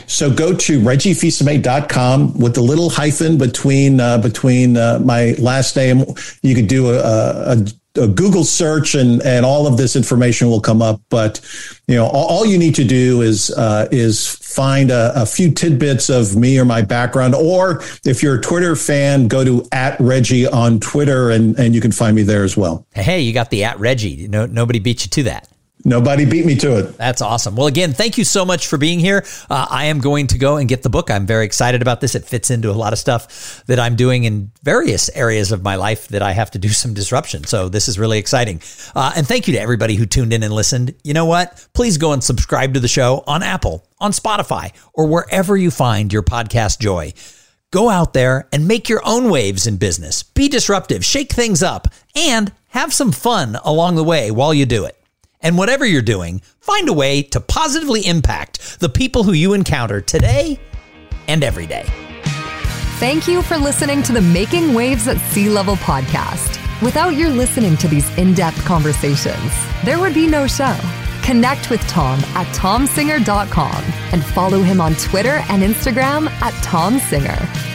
So 0.07 0.31
go 0.31 0.55
to 0.55 0.79
reggiefils 0.79 2.39
with 2.39 2.53
the 2.53 2.61
little 2.61 2.89
hyphen 2.89 3.37
between 3.37 3.99
uh, 3.99 4.19
between 4.19 4.77
uh, 4.77 4.99
my 5.03 5.31
last 5.39 5.75
name. 5.75 6.05
You 6.43 6.53
could 6.53 6.67
do 6.67 6.91
a, 6.91 6.99
a, 6.99 7.65
a, 7.97 8.07
Google 8.07 8.43
search 8.43 8.95
and 8.95 9.21
and 9.23 9.45
all 9.45 9.67
of 9.67 9.77
this 9.77 9.95
information 9.95 10.49
will 10.49 10.61
come 10.61 10.81
up. 10.81 11.01
But 11.09 11.41
you 11.87 11.95
know, 11.95 12.05
all, 12.05 12.27
all 12.27 12.45
you 12.45 12.57
need 12.57 12.75
to 12.75 12.83
do 12.83 13.21
is 13.21 13.51
uh, 13.51 13.87
is 13.91 14.27
find 14.27 14.91
a, 14.91 15.11
a, 15.21 15.25
few 15.25 15.51
tidbits 15.51 16.09
of 16.09 16.35
me 16.35 16.57
or 16.59 16.65
my 16.65 16.81
background. 16.81 17.35
Or 17.35 17.81
if 18.05 18.23
you're 18.23 18.35
a 18.35 18.41
Twitter 18.41 18.75
fan, 18.75 19.27
go 19.27 19.43
to 19.43 19.67
at 19.71 19.99
Reggie 19.99 20.47
on 20.47 20.79
Twitter 20.79 21.29
and 21.31 21.57
and 21.59 21.75
you 21.75 21.81
can 21.81 21.91
find 21.91 22.15
me 22.15 22.23
there 22.23 22.43
as 22.43 22.55
well. 22.55 22.85
Hey, 22.93 23.21
you 23.21 23.33
got 23.33 23.49
the 23.49 23.63
at 23.63 23.79
Reggie. 23.79 24.27
No, 24.27 24.45
nobody 24.45 24.79
beat 24.79 25.03
you 25.03 25.09
to 25.09 25.23
that. 25.23 25.47
Nobody 25.87 26.25
beat 26.25 26.47
me 26.47 26.55
to 26.55 26.79
it. 26.79 26.97
That's 26.97 27.21
awesome. 27.21 27.55
Well, 27.55 27.67
again, 27.67 27.93
thank 27.93 28.17
you 28.17 28.23
so 28.23 28.43
much 28.43 28.65
for 28.65 28.79
being 28.79 28.99
here. 28.99 29.23
Uh, 29.51 29.67
I 29.69 29.85
am 29.85 29.99
going 29.99 30.25
to 30.27 30.39
go 30.39 30.57
and 30.57 30.67
get 30.67 30.81
the 30.81 30.89
book. 30.89 31.11
I'm 31.11 31.27
very 31.27 31.45
excited 31.45 31.83
about 31.83 32.01
this. 32.01 32.15
It 32.15 32.25
fits 32.25 32.49
into 32.49 32.71
a 32.71 32.73
lot 32.73 32.91
of 32.91 32.97
stuff 32.97 33.63
that 33.67 33.79
I'm 33.79 33.95
doing 33.95 34.23
in 34.23 34.51
various 34.63 35.09
areas 35.09 35.51
of 35.51 35.61
my 35.61 35.75
life 35.75 36.07
that 36.07 36.23
I 36.23 36.31
have 36.31 36.49
to 36.51 36.57
do 36.57 36.69
some 36.69 36.95
disruption. 36.95 37.43
So 37.43 37.69
this 37.69 37.87
is 37.87 37.99
really 37.99 38.17
exciting. 38.17 38.61
Uh, 38.95 39.13
and 39.15 39.27
thank 39.27 39.47
you 39.47 39.53
to 39.53 39.59
everybody 39.59 39.93
who 39.93 40.07
tuned 40.07 40.33
in 40.33 40.41
and 40.41 40.51
listened. 40.51 40.95
You 41.03 41.13
know 41.13 41.25
what? 41.25 41.67
Please 41.73 41.99
go 41.99 42.13
and 42.13 42.23
subscribe 42.23 42.73
to 42.73 42.79
the 42.79 42.87
show 42.87 43.23
on 43.27 43.43
Apple, 43.43 43.87
on 43.99 44.11
Spotify, 44.11 44.73
or 44.91 45.05
wherever 45.05 45.55
you 45.55 45.69
find 45.69 46.11
your 46.11 46.23
podcast 46.23 46.79
joy. 46.79 47.13
Go 47.69 47.89
out 47.89 48.13
there 48.13 48.47
and 48.51 48.67
make 48.67 48.89
your 48.89 49.01
own 49.05 49.29
waves 49.29 49.67
in 49.67 49.77
business. 49.77 50.23
Be 50.23 50.47
disruptive, 50.47 51.05
shake 51.05 51.31
things 51.31 51.61
up, 51.61 51.89
and 52.15 52.51
have 52.69 52.91
some 52.91 53.11
fun 53.11 53.59
along 53.63 53.97
the 53.97 54.03
way 54.03 54.31
while 54.31 54.53
you 54.53 54.65
do 54.65 54.85
it. 54.85 54.99
And 55.45 55.59
whatever 55.59 55.85
you're 55.85 56.01
doing, 56.01 56.41
find 56.59 56.89
a 56.89 56.93
way 56.93 57.21
to 57.21 57.39
positively 57.39 58.07
impact 58.07 58.79
the 58.79 58.89
people 58.89 59.23
who 59.23 59.31
you 59.33 59.53
encounter 59.53 60.01
today 60.01 60.59
and 61.27 61.43
every 61.43 61.67
day. 61.67 61.85
Thank 62.97 63.27
you 63.27 63.43
for 63.43 63.55
listening 63.55 64.01
to 64.03 64.11
the 64.11 64.21
Making 64.21 64.73
Waves 64.73 65.07
at 65.07 65.19
C-Level 65.31 65.75
podcast. 65.75 66.59
Without 66.81 67.15
your 67.15 67.29
listening 67.29 67.77
to 67.77 67.87
these 67.87 68.09
in 68.17 68.33
depth 68.33 68.57
conversations, 68.65 69.51
there 69.83 69.99
would 69.99 70.15
be 70.15 70.25
no 70.25 70.47
show. 70.47 70.75
Connect 71.21 71.69
with 71.69 71.81
Tom 71.81 72.19
at 72.33 72.47
tomsinger.com 72.55 73.83
and 74.13 74.25
follow 74.25 74.63
him 74.63 74.81
on 74.81 74.95
Twitter 74.95 75.43
and 75.49 75.61
Instagram 75.61 76.27
at 76.41 76.53
tomsinger. 76.63 77.74